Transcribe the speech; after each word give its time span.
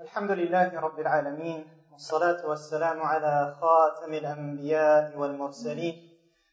الحمد 0.00 0.30
لله 0.30 0.80
رب 0.80 1.00
العالمين 1.00 1.64
والصلاة 1.92 2.46
والسلام 2.48 3.02
على 3.02 3.56
خاتم 3.60 4.14
الأنبياء 4.14 5.18
والمرسلين 5.18 6.10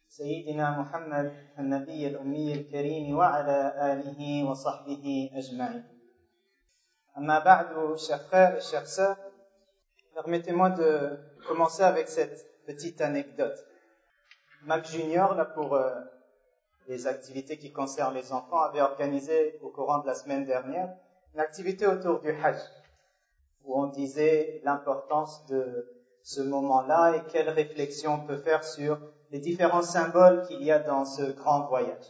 سيدنا 0.10 0.80
محمد 0.80 1.34
النبي 1.60 2.08
الأمي 2.08 2.54
الكريم 2.54 3.18
وعلى 3.18 3.60
آله 3.92 4.50
وصحبه 4.50 5.30
أجمعين 5.34 5.84
أما 7.18 7.40
بعد 7.40 7.98
chers 7.98 8.22
frères 8.28 8.56
et 8.58 8.62
chers 8.62 8.88
sœurs 8.88 9.18
permettez-moi 10.14 10.70
de 10.72 11.18
commencer 11.48 11.84
avec 11.84 12.10
cette 12.10 12.66
petite 12.66 13.02
anecdote 13.02 13.60
Mac 14.64 14.86
Junior 14.86 15.36
là 15.36 15.46
pour 15.46 15.76
euh, 15.76 15.96
les 16.88 17.08
activités 17.08 17.58
qui 17.58 17.72
concernent 17.72 18.16
les 18.16 18.34
enfants 18.34 18.62
avait 18.62 18.82
organisé 18.82 19.60
au 19.62 19.70
courant 19.70 20.00
de 20.00 20.08
la 20.08 20.16
semaine 20.16 20.46
dernière 20.46 20.90
une 21.34 21.40
activité 21.40 21.88
autour 21.88 22.20
du 22.20 22.32
Hajj 22.32 22.58
où 23.65 23.81
on 23.81 23.87
disait 23.87 24.61
l'importance 24.65 25.47
de 25.47 25.89
ce 26.23 26.41
moment-là 26.41 27.17
et 27.17 27.23
quelle 27.33 27.51
réflexion 27.51 28.15
on 28.15 28.27
peut 28.27 28.39
faire 28.39 28.65
sur 28.65 28.99
les 29.31 29.41
différents 29.41 29.83
symboles 29.83 30.43
qu'il 30.47 30.63
y 30.63 30.71
a 30.71 30.79
dans 30.79 31.05
ce 31.05 31.33
grand 31.33 31.67
voyage. 31.67 32.07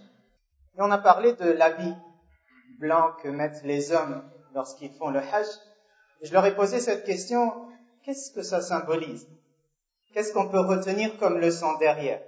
Et 0.77 0.81
on 0.81 0.91
a 0.91 0.99
parlé 0.99 1.33
de 1.35 1.51
l'habit 1.51 1.95
blanc 2.79 3.13
que 3.23 3.29
mettent 3.29 3.63
les 3.65 3.93
hommes 3.93 4.23
lorsqu'ils 4.55 4.93
font 4.93 5.11
le 5.11 5.21
Hajj. 5.21 5.47
Je 6.23 6.33
leur 6.33 6.45
ai 6.47 6.55
posé 6.55 6.81
cette 6.81 7.05
question, 7.05 7.69
qu'est-ce 8.05 8.33
que 8.33 8.43
ça 8.43 8.61
symbolise? 8.61 9.29
Qu'est-ce 10.13 10.33
qu'on 10.33 10.49
peut 10.49 10.61
retenir 10.61 11.17
comme 11.19 11.39
leçon 11.39 11.79
derrière? 11.79 12.23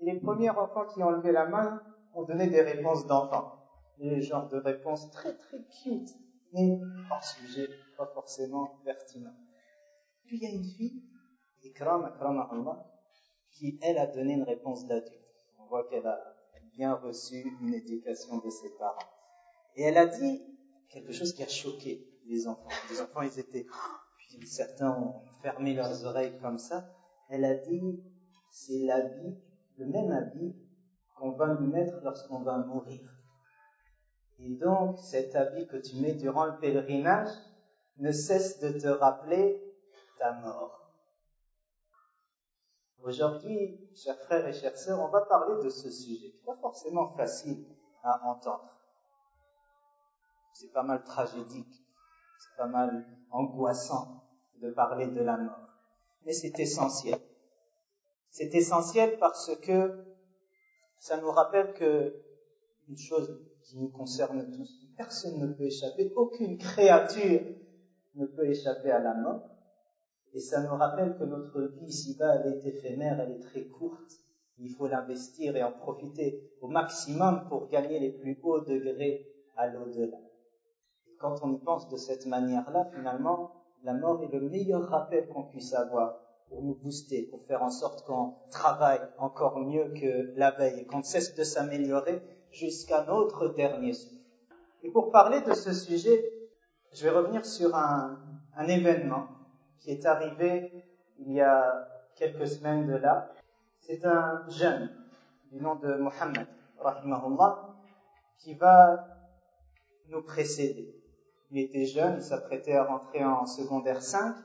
Les 0.00 0.18
premiers 0.18 0.50
enfants 0.50 0.86
qui 0.92 1.02
ont 1.02 1.10
levé 1.10 1.32
la 1.32 1.46
main 1.46 1.80
ont 2.14 2.24
donné 2.24 2.48
des 2.48 2.62
réponses 2.62 3.06
d'enfants. 3.06 3.58
Des 3.98 4.22
genres 4.22 4.48
de 4.48 4.58
réponses 4.58 5.08
très 5.12 5.36
très 5.36 5.58
cute, 5.82 6.10
mais 6.52 6.80
hors 7.10 7.22
sujet 7.22 7.68
pas 7.96 8.06
forcément 8.14 8.80
pertinent. 8.84 9.34
Puis 10.26 10.38
il 10.38 10.42
y 10.42 10.46
a 10.46 10.50
une 10.50 10.64
fille, 10.64 11.02
Ikram 11.64 12.04
Akram 12.04 12.38
Allah, 12.38 12.86
qui 13.52 13.78
elle 13.82 13.98
a 13.98 14.06
donné 14.06 14.34
une 14.34 14.42
réponse 14.42 14.86
d'adulte. 14.86 15.20
On 15.58 15.66
voit 15.66 15.84
qu'elle 15.88 16.06
a 16.06 16.34
bien 16.76 16.94
reçu 16.94 17.56
une 17.60 17.74
éducation 17.74 18.38
de 18.38 18.50
ses 18.50 18.70
parents. 18.70 19.08
Et 19.76 19.82
elle 19.82 19.96
a 19.96 20.06
dit 20.06 20.42
quelque 20.90 21.12
chose 21.12 21.32
qui 21.32 21.42
a 21.42 21.48
choqué 21.48 22.06
les 22.26 22.46
enfants. 22.46 22.68
Les 22.90 23.00
enfants, 23.00 23.22
ils 23.22 23.38
étaient, 23.38 23.66
puis 24.16 24.46
certains 24.46 24.90
ont 24.90 25.22
fermé 25.42 25.74
leurs 25.74 26.04
oreilles 26.04 26.38
comme 26.40 26.58
ça. 26.58 26.88
Elle 27.28 27.44
a 27.44 27.54
dit, 27.54 28.02
c'est 28.50 28.78
l'habit, 28.78 29.36
le 29.78 29.86
même 29.86 30.10
habit 30.10 30.54
qu'on 31.16 31.32
va 31.32 31.54
nous 31.54 31.66
mettre 31.66 32.00
lorsqu'on 32.02 32.42
va 32.42 32.58
mourir. 32.58 33.00
Et 34.38 34.50
donc, 34.50 34.98
cet 34.98 35.36
habit 35.36 35.66
que 35.66 35.76
tu 35.76 35.96
mets 35.96 36.14
durant 36.14 36.46
le 36.46 36.58
pèlerinage, 36.58 37.28
ne 37.98 38.12
cesse 38.12 38.58
de 38.60 38.78
te 38.78 38.88
rappeler 38.88 39.62
ta 40.18 40.32
mort. 40.32 40.92
Aujourd'hui, 43.02 43.90
chers 43.94 44.18
frères 44.22 44.46
et 44.46 44.52
chères 44.52 44.78
sœurs, 44.78 45.00
on 45.00 45.08
va 45.08 45.20
parler 45.22 45.62
de 45.62 45.68
ce 45.68 45.90
sujet 45.90 46.30
qui 46.30 46.38
n'est 46.38 46.46
pas 46.46 46.56
forcément 46.60 47.14
facile 47.14 47.66
à 48.02 48.26
entendre. 48.26 48.70
C'est 50.54 50.72
pas 50.72 50.82
mal 50.82 51.04
tragédique, 51.04 51.84
c'est 52.38 52.56
pas 52.56 52.66
mal 52.66 53.06
angoissant 53.30 54.24
de 54.62 54.70
parler 54.70 55.08
de 55.08 55.20
la 55.20 55.36
mort. 55.36 55.68
Mais 56.24 56.32
c'est 56.32 56.58
essentiel. 56.58 57.18
C'est 58.30 58.54
essentiel 58.54 59.18
parce 59.18 59.54
que 59.56 60.04
ça 60.98 61.18
nous 61.18 61.30
rappelle 61.30 61.74
que 61.74 62.20
une 62.88 62.98
chose 62.98 63.38
qui 63.64 63.78
nous 63.78 63.90
concerne 63.90 64.50
tous, 64.50 64.86
personne 64.96 65.38
ne 65.38 65.52
peut 65.52 65.64
échapper, 65.64 66.12
aucune 66.16 66.58
créature 66.58 67.42
ne 68.14 68.26
peut 68.26 68.46
échapper 68.46 68.90
à 68.90 69.00
la 69.00 69.14
mort. 69.14 69.42
Et 70.32 70.40
ça 70.40 70.62
nous 70.62 70.76
rappelle 70.76 71.16
que 71.16 71.24
notre 71.24 71.60
vie 71.62 71.86
ici-bas, 71.86 72.36
elle 72.36 72.54
est 72.54 72.66
éphémère, 72.66 73.20
elle 73.20 73.32
est 73.32 73.42
très 73.42 73.64
courte. 73.66 74.18
Il 74.58 74.70
faut 74.70 74.86
l'investir 74.86 75.56
et 75.56 75.62
en 75.62 75.72
profiter 75.72 76.52
au 76.60 76.68
maximum 76.68 77.46
pour 77.48 77.68
gagner 77.68 77.98
les 77.98 78.10
plus 78.10 78.38
hauts 78.42 78.60
degrés 78.60 79.26
à 79.56 79.68
l'au-delà. 79.68 80.18
Quand 81.18 81.36
on 81.42 81.52
y 81.52 81.58
pense 81.58 81.88
de 81.88 81.96
cette 81.96 82.26
manière-là, 82.26 82.90
finalement, 82.94 83.52
la 83.84 83.94
mort 83.94 84.22
est 84.22 84.32
le 84.32 84.40
meilleur 84.40 84.88
rappel 84.88 85.28
qu'on 85.28 85.44
puisse 85.44 85.74
avoir 85.74 86.20
pour 86.48 86.62
nous 86.62 86.74
booster, 86.74 87.22
pour 87.30 87.44
faire 87.46 87.62
en 87.62 87.70
sorte 87.70 88.04
qu'on 88.04 88.34
travaille 88.50 89.00
encore 89.18 89.58
mieux 89.58 89.92
que 89.94 90.32
la 90.36 90.50
veille 90.50 90.86
qu'on 90.86 91.02
cesse 91.02 91.34
de 91.34 91.44
s'améliorer 91.44 92.22
jusqu'à 92.50 93.04
notre 93.04 93.48
dernier 93.48 93.92
souffle. 93.92 94.14
Et 94.82 94.90
pour 94.90 95.10
parler 95.10 95.40
de 95.40 95.54
ce 95.54 95.72
sujet, 95.72 96.43
je 96.94 97.02
vais 97.02 97.10
revenir 97.10 97.44
sur 97.44 97.74
un, 97.74 98.20
événement 98.68 99.26
qui 99.80 99.90
est 99.90 100.06
arrivé 100.06 100.84
il 101.18 101.32
y 101.32 101.40
a 101.40 101.88
quelques 102.14 102.46
semaines 102.46 102.86
de 102.86 102.94
là. 102.94 103.32
C'est 103.80 104.04
un 104.04 104.48
jeune 104.48 104.90
du 105.50 105.60
nom 105.60 105.74
de 105.74 105.94
Mohammed, 105.96 106.46
qui 108.38 108.54
va 108.54 109.06
nous 110.08 110.22
précéder. 110.22 110.94
Il 111.50 111.58
était 111.58 111.84
jeune, 111.84 112.16
il 112.18 112.22
s'apprêtait 112.22 112.74
à 112.74 112.84
rentrer 112.84 113.24
en 113.24 113.44
secondaire 113.46 114.00
5 114.00 114.36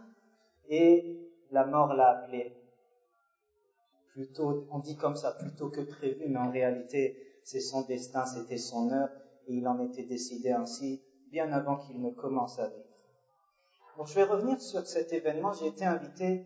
et 0.69 1.29
la 1.51 1.65
mort 1.65 1.93
l'a 1.93 2.09
appelé. 2.09 2.55
Plutôt, 4.13 4.67
on 4.71 4.79
dit 4.79 4.97
comme 4.97 5.15
ça, 5.15 5.31
plutôt 5.33 5.69
que 5.69 5.81
prévu, 5.81 6.25
mais 6.27 6.39
en 6.39 6.51
réalité, 6.51 7.39
c'est 7.43 7.61
son 7.61 7.83
destin, 7.83 8.25
c'était 8.25 8.57
son 8.57 8.91
heure 8.91 9.09
et 9.47 9.53
il 9.53 9.67
en 9.67 9.79
était 9.79 10.03
décidé 10.03 10.51
ainsi 10.51 11.03
bien 11.31 11.51
avant 11.51 11.77
qu'il 11.77 12.01
ne 12.01 12.11
commence 12.11 12.59
à 12.59 12.67
vivre. 12.67 12.83
Donc 13.97 14.07
je 14.07 14.15
vais 14.15 14.23
revenir 14.23 14.61
sur 14.61 14.85
cet 14.87 15.13
événement. 15.13 15.53
J'ai 15.53 15.67
été 15.67 15.85
invité 15.85 16.45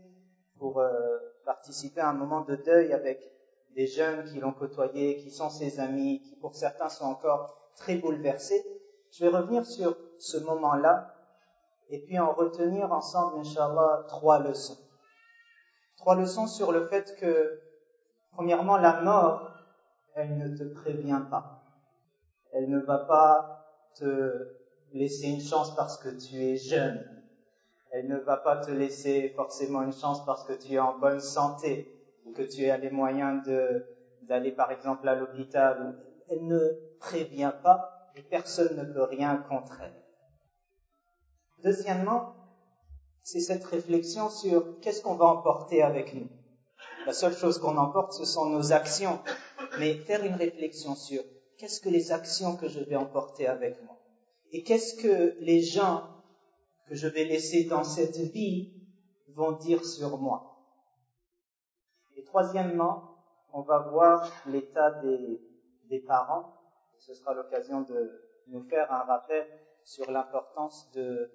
pour 0.57 0.79
euh, 0.79 1.19
participer 1.45 2.01
à 2.01 2.09
un 2.09 2.13
moment 2.13 2.41
de 2.41 2.55
deuil 2.55 2.93
avec 2.93 3.19
des 3.75 3.87
jeunes 3.87 4.23
qui 4.25 4.39
l'ont 4.39 4.53
côtoyé, 4.53 5.17
qui 5.17 5.31
sont 5.31 5.49
ses 5.49 5.79
amis, 5.79 6.21
qui 6.21 6.35
pour 6.35 6.55
certains 6.55 6.89
sont 6.89 7.05
encore 7.05 7.71
très 7.75 7.95
bouleversés. 7.95 8.63
Je 9.11 9.25
vais 9.25 9.35
revenir 9.35 9.65
sur 9.65 9.95
ce 10.19 10.37
moment-là 10.37 11.13
et 11.89 11.99
puis 11.99 12.17
en 12.17 12.33
retenir 12.33 12.91
ensemble, 12.91 13.39
Inch'Allah, 13.39 14.05
trois 14.07 14.39
leçons. 14.39 14.77
Trois 15.97 16.15
leçons 16.15 16.47
sur 16.47 16.71
le 16.71 16.87
fait 16.87 17.15
que, 17.19 17.61
premièrement, 18.31 18.77
la 18.77 19.01
mort, 19.01 19.51
elle 20.15 20.37
ne 20.37 20.57
te 20.57 20.63
prévient 20.63 21.21
pas. 21.29 21.63
Elle 22.51 22.69
ne 22.69 22.79
va 22.79 22.99
pas 22.99 23.65
te 23.95 24.62
laisser 24.93 25.27
une 25.29 25.41
chance 25.41 25.75
parce 25.75 25.97
que 25.97 26.09
tu 26.09 26.43
es 26.43 26.55
jeune. 26.55 27.03
Elle 27.91 28.07
ne 28.07 28.17
va 28.17 28.37
pas 28.37 28.57
te 28.57 28.71
laisser 28.71 29.29
forcément 29.35 29.81
une 29.81 29.93
chance 29.93 30.23
parce 30.25 30.43
que 30.45 30.53
tu 30.53 30.73
es 30.73 30.79
en 30.79 30.97
bonne 30.97 31.19
santé 31.19 31.91
ou 32.25 32.31
que 32.31 32.43
tu 32.43 32.69
as 32.69 32.77
les 32.77 32.89
moyens 32.89 33.43
d'aller 34.21 34.51
par 34.51 34.71
exemple 34.71 35.07
à 35.07 35.15
l'hôpital. 35.15 35.95
Elle 36.29 36.45
ne 36.47 36.71
prévient 36.99 37.53
pas 37.61 38.09
et 38.15 38.21
personne 38.21 38.75
ne 38.77 38.83
peut 38.83 39.03
rien 39.03 39.37
contre 39.37 39.81
elle. 39.81 39.93
Deuxièmement, 41.63 42.35
c'est 43.23 43.39
cette 43.39 43.63
réflexion 43.63 44.29
sur 44.29 44.79
qu'est-ce 44.81 45.01
qu'on 45.01 45.15
va 45.15 45.25
emporter 45.25 45.81
avec 45.81 46.13
nous. 46.13 46.29
La 47.05 47.13
seule 47.13 47.35
chose 47.35 47.57
qu'on 47.59 47.77
emporte, 47.77 48.13
ce 48.13 48.25
sont 48.25 48.45
nos 48.45 48.73
actions. 48.73 49.19
Mais 49.79 49.95
faire 49.95 50.23
une 50.23 50.35
réflexion 50.35 50.95
sur 50.95 51.23
qu'est-ce 51.57 51.79
que 51.79 51.89
les 51.89 52.11
actions 52.11 52.55
que 52.55 52.67
je 52.67 52.79
vais 52.79 52.95
emporter 52.95 53.47
avec 53.47 53.81
moi 53.83 53.92
et 54.53 54.61
qu'est-ce 54.61 55.01
que 55.01 55.35
les 55.39 55.61
gens 55.61 56.07
que 56.87 56.93
je 56.93 57.07
vais 57.07 57.25
laisser 57.25 57.63
dans 57.63 57.83
cette 57.83 58.17
vie 58.17 58.71
vont 59.29 59.53
dire 59.53 59.83
sur 59.83 60.19
moi? 60.19 60.63
Et 62.15 62.23
troisièmement, 62.23 63.17
on 63.51 63.61
va 63.61 63.79
voir 63.79 64.31
l'état 64.45 65.01
des, 65.01 65.39
parents. 66.07 66.53
Ce 66.97 67.13
sera 67.13 67.33
l'occasion 67.33 67.81
de 67.81 68.21
nous 68.47 68.63
faire 68.63 68.91
un 68.91 69.03
rappel 69.03 69.47
sur 69.83 70.09
l'importance 70.09 70.89
de 70.91 71.31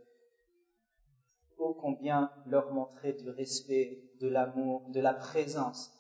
ô 1.59 1.75
combien 1.75 2.33
leur 2.47 2.73
montrer 2.73 3.13
du 3.13 3.31
respect, 3.31 4.01
de 4.21 4.29
l'amour, 4.29 4.83
de 4.89 5.01
la 5.01 5.15
présence, 5.15 5.93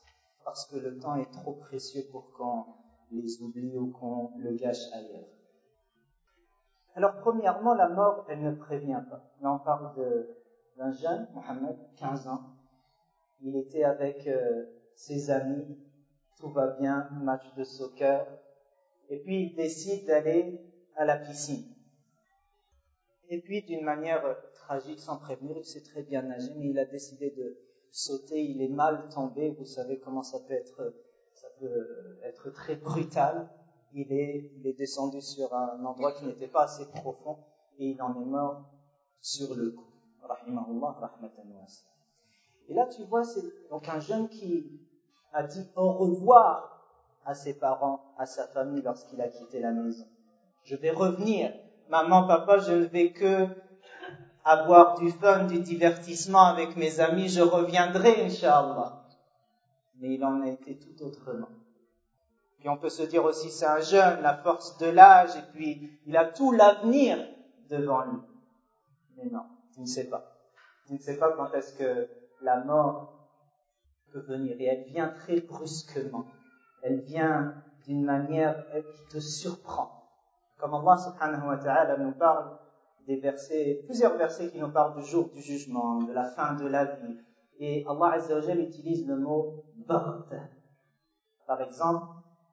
parce 0.44 0.66
que 0.66 0.76
le 0.76 0.98
temps 0.98 1.16
est 1.16 1.31
trop 1.32 1.54
précieux 1.54 2.02
pour 2.10 2.32
qu'on 2.32 2.64
les 3.10 3.40
oublie 3.43 3.76
ou 3.76 3.90
qu'on 3.90 4.32
le 4.38 4.54
gâche 4.54 4.93
ailleurs. 4.93 5.38
Alors, 6.98 7.14
premièrement, 7.20 7.74
la 7.74 7.88
mort, 7.88 8.26
elle 8.28 8.42
ne 8.42 8.50
prévient 8.50 9.00
pas. 9.08 9.22
Là, 9.40 9.52
on 9.52 9.60
parle 9.60 9.94
d'un 10.76 10.90
jeune, 10.90 11.28
Mohamed, 11.32 11.76
15 11.96 12.26
ans. 12.26 12.42
Il 13.40 13.54
était 13.54 13.84
avec 13.84 14.26
euh, 14.26 14.64
ses 14.96 15.30
amis, 15.30 15.78
tout 16.40 16.50
va 16.50 16.66
bien, 16.80 17.08
match 17.22 17.54
de 17.54 17.62
soccer. 17.62 18.26
Et 19.10 19.20
puis, 19.20 19.44
il 19.44 19.54
décide 19.54 20.08
d'aller 20.08 20.60
à 20.96 21.04
la 21.04 21.18
piscine. 21.18 21.72
Et 23.28 23.40
puis, 23.42 23.62
d'une 23.62 23.84
manière 23.84 24.36
tragique, 24.54 24.98
sans 24.98 25.18
prévenir, 25.18 25.56
il 25.56 25.64
sait 25.64 25.84
très 25.84 26.02
bien 26.02 26.22
nager, 26.22 26.52
mais 26.56 26.70
il 26.70 26.78
a 26.80 26.84
décidé 26.84 27.30
de 27.30 27.58
sauter. 27.92 28.42
Il 28.42 28.60
est 28.60 28.74
mal 28.74 29.08
tombé. 29.14 29.54
Vous 29.56 29.66
savez 29.66 30.00
comment 30.00 30.24
ça 30.24 30.40
peut 30.40 30.54
être, 30.54 30.96
ça 31.32 31.46
peut 31.60 32.18
être 32.24 32.50
très 32.50 32.74
brutal 32.74 33.48
il 33.93 34.12
est, 34.12 34.52
il 34.56 34.67
est 34.67 34.73
descendu 34.75 35.20
sur 35.20 35.55
un 35.55 35.85
endroit 35.85 36.12
qui 36.12 36.25
n'était 36.26 36.49
pas 36.49 36.64
assez 36.64 36.87
profond 36.87 37.38
et 37.79 37.90
il 37.90 38.02
en 38.02 38.14
est 38.20 38.25
mort 38.25 38.62
sur 39.20 39.55
le 39.55 39.70
coup. 39.70 39.85
Et 42.69 42.75
là, 42.75 42.87
tu 42.87 43.05
vois, 43.05 43.25
c'est 43.25 43.69
donc 43.70 43.88
un 43.88 44.00
jeune 44.00 44.29
qui 44.29 44.67
a 45.32 45.43
dit 45.43 45.67
au 45.76 45.93
revoir 45.93 46.79
à 47.25 47.35
ses 47.35 47.55
parents, 47.55 48.00
à 48.19 48.26
sa 48.26 48.46
famille 48.46 48.82
lorsqu'il 48.82 49.20
a 49.20 49.29
quitté 49.29 49.61
la 49.61 49.70
maison. 49.70 50.06
Je 50.64 50.76
vais 50.76 50.91
revenir. 50.91 51.52
Maman, 51.88 52.26
papa, 52.26 52.58
je 52.58 52.73
ne 52.73 52.84
vais 52.84 53.12
que 53.12 53.49
avoir 54.44 54.99
du 54.99 55.11
fun, 55.11 55.44
du 55.44 55.61
divertissement 55.61 56.44
avec 56.44 56.76
mes 56.76 57.00
amis. 57.00 57.29
Je 57.29 57.41
reviendrai, 57.41 58.25
Inch'Allah. 58.25 59.05
Mais 60.00 60.14
il 60.14 60.25
en 60.25 60.41
a 60.43 60.49
été 60.49 60.79
tout 60.79 61.05
autrement. 61.05 61.49
Puis 62.58 62.69
on 62.69 62.76
peut 62.76 62.88
se 62.88 63.02
dire 63.02 63.25
aussi, 63.25 63.50
c'est 63.50 63.66
un 63.66 63.81
jeune, 63.81 64.20
la 64.22 64.34
force 64.34 64.78
de 64.78 64.87
l'âge, 64.87 65.37
et 65.37 65.43
puis 65.52 66.00
il 66.06 66.16
a 66.16 66.25
tout 66.25 66.52
l'avenir 66.52 67.19
devant 67.70 68.05
lui. 68.05 68.19
Mais 69.16 69.31
non, 69.31 69.44
tu 69.72 69.81
ne 69.81 69.87
sais 69.87 70.08
pas. 70.08 70.25
Tu 70.87 70.94
ne 70.94 70.99
sais 70.99 71.16
pas 71.19 71.32
quand 71.32 71.52
est-ce 71.55 71.75
que 71.78 72.08
la 72.43 72.64
mort 72.64 73.28
peut 74.12 74.20
venir, 74.20 74.56
et 74.58 74.64
elle 74.64 74.84
vient 74.84 75.08
très 75.08 75.40
brusquement. 75.40 76.25
Elle 76.82 77.00
vient 77.00 77.55
d'une 77.87 78.05
manière 78.05 78.64
qui 78.72 79.08
te 79.08 79.20
surprend. 79.20 79.90
Comme 80.58 80.75
Allah 80.75 80.96
subhanahu 80.99 81.49
wa 81.49 81.56
ta'ala 81.56 81.96
nous 81.96 82.12
parle 82.12 82.58
des 83.06 83.16
versets, 83.16 83.82
plusieurs 83.87 84.16
versets 84.16 84.50
qui 84.50 84.58
nous 84.58 84.70
parlent 84.70 85.00
du 85.00 85.06
jour 85.06 85.28
du 85.31 85.40
jugement, 85.40 86.02
de 86.02 86.12
la 86.12 86.25
fin 86.25 86.55
de 86.55 86.66
la 86.66 86.84
vie. 86.84 87.16
Et 87.60 87.84
Allah 87.88 88.14
azza 88.14 88.55
utilise 88.55 89.06
le 89.06 89.16
mot 89.16 89.64
baghtah. 89.87 90.49
Par 91.46 91.62
exemple, 91.62 92.06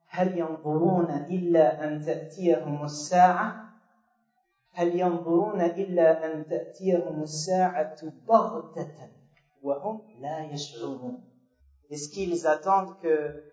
هل 0.07 0.37
ينظرون 0.37 1.11
إلا 1.11 1.83
أن 1.83 2.01
تأتيهم 2.01 2.83
الساعة 2.83 3.71
هل 4.73 4.99
ينظرون 4.99 5.61
إلا 5.61 6.25
أن 6.25 6.45
تأتيهم 6.47 7.23
الساعة 7.23 7.95
بغتة 8.27 8.91
وهم 9.63 10.01
لا 10.19 10.39
يشعرون 10.51 11.23
Est-ce 11.89 12.09
qu'ils 12.09 12.47
attendent 12.47 12.97
que 13.01 13.43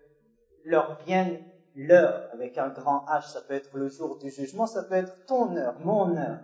leur 0.63 0.97
vienne 1.03 1.43
l'heure 1.75 2.29
avec 2.33 2.57
un 2.57 2.69
grand 2.69 3.05
H, 3.05 3.33
ça 3.33 3.41
peut 3.41 3.53
être 3.53 3.75
le 3.75 3.89
jour 3.89 4.17
du 4.17 4.29
jugement, 4.29 4.65
ça 4.65 4.83
peut 4.83 4.95
être 4.95 5.25
ton 5.25 5.55
heure, 5.57 5.77
mon 5.81 6.15
heure, 6.15 6.39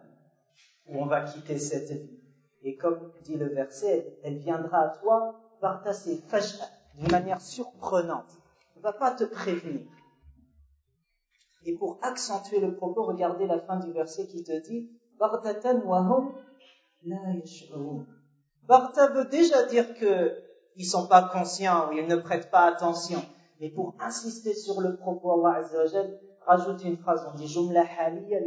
où 0.88 1.02
on 1.02 1.06
va 1.06 1.22
quitter 1.22 1.58
cette 1.58 1.92
vie. 1.92 2.20
Et 2.64 2.76
comme 2.76 3.12
dit 3.24 3.38
le 3.38 3.48
verset, 3.48 4.18
elle 4.24 4.38
viendra 4.38 4.80
à 4.80 4.90
toi 4.90 5.36
par 5.62 5.84
ta 5.84 5.92
d'une 5.94 7.12
manière 7.12 7.42
surprenante. 7.42 8.32
Elle 8.76 8.80
ne 8.80 8.84
va 8.84 8.94
pas 8.94 9.12
te 9.12 9.24
prévenir. 9.24 9.88
Et 11.65 11.77
pour 11.77 11.99
accentuer 12.03 12.61
le 12.61 12.75
propos, 12.75 13.05
regardez 13.05 13.47
la 13.47 13.59
fin 13.61 13.79
du 13.79 13.93
verset 13.93 14.27
qui 14.27 14.43
te 14.43 14.61
dit 14.67 14.91
Bardatan 15.19 15.83
wahum 15.85 16.33
la 17.03 17.17
Barta 18.67 19.09
veut 19.09 19.25
déjà 19.25 19.65
dire 19.65 19.95
que 19.95 20.37
ils 20.77 20.85
sont 20.85 21.09
pas 21.09 21.29
conscients 21.29 21.89
ou 21.89 21.93
ils 21.93 22.07
ne 22.07 22.17
prêtent 22.17 22.51
pas 22.51 22.67
attention. 22.67 23.23
Mais 23.61 23.71
pour 23.71 23.95
insister 24.01 24.55
sur 24.55 24.81
le 24.81 24.97
propos, 24.97 25.33
Allah 25.33 25.59
Azza 25.59 26.03
rajoute 26.47 26.85
une 26.85 26.97
phrase, 26.97 27.27
on 27.31 27.37
dit 27.37 27.47
Jumla 27.47 27.85
haliya 27.99 28.39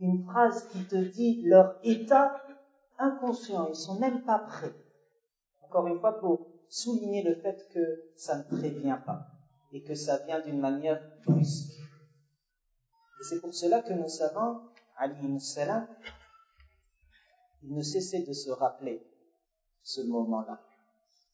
une 0.00 0.24
phrase 0.24 0.66
qui 0.68 0.84
te 0.84 0.96
dit 0.96 1.42
leur 1.44 1.76
état 1.82 2.40
inconscient, 2.98 3.68
ils 3.68 3.76
sont 3.76 3.98
même 3.98 4.22
pas 4.22 4.38
prêts. 4.38 4.74
Encore 5.62 5.86
une 5.86 6.00
fois, 6.00 6.18
pour 6.18 6.46
souligner 6.68 7.22
le 7.22 7.34
fait 7.34 7.68
que 7.72 7.80
ça 8.16 8.38
ne 8.38 8.42
prévient 8.44 8.98
pas 9.04 9.26
et 9.72 9.82
que 9.82 9.94
ça 9.94 10.18
vient 10.18 10.40
d'une 10.40 10.60
manière 10.60 11.00
brusque. 11.24 11.72
Et 13.20 13.24
c'est 13.24 13.40
pour 13.40 13.54
cela 13.54 13.82
que 13.82 13.92
nos 13.92 14.08
savants, 14.08 14.62
Ali 14.96 15.40
salam, 15.40 15.86
ils 17.62 17.74
ne 17.74 17.82
cessaient 17.82 18.24
de 18.24 18.32
se 18.32 18.50
rappeler 18.50 19.02
ce 19.82 20.00
moment-là. 20.02 20.60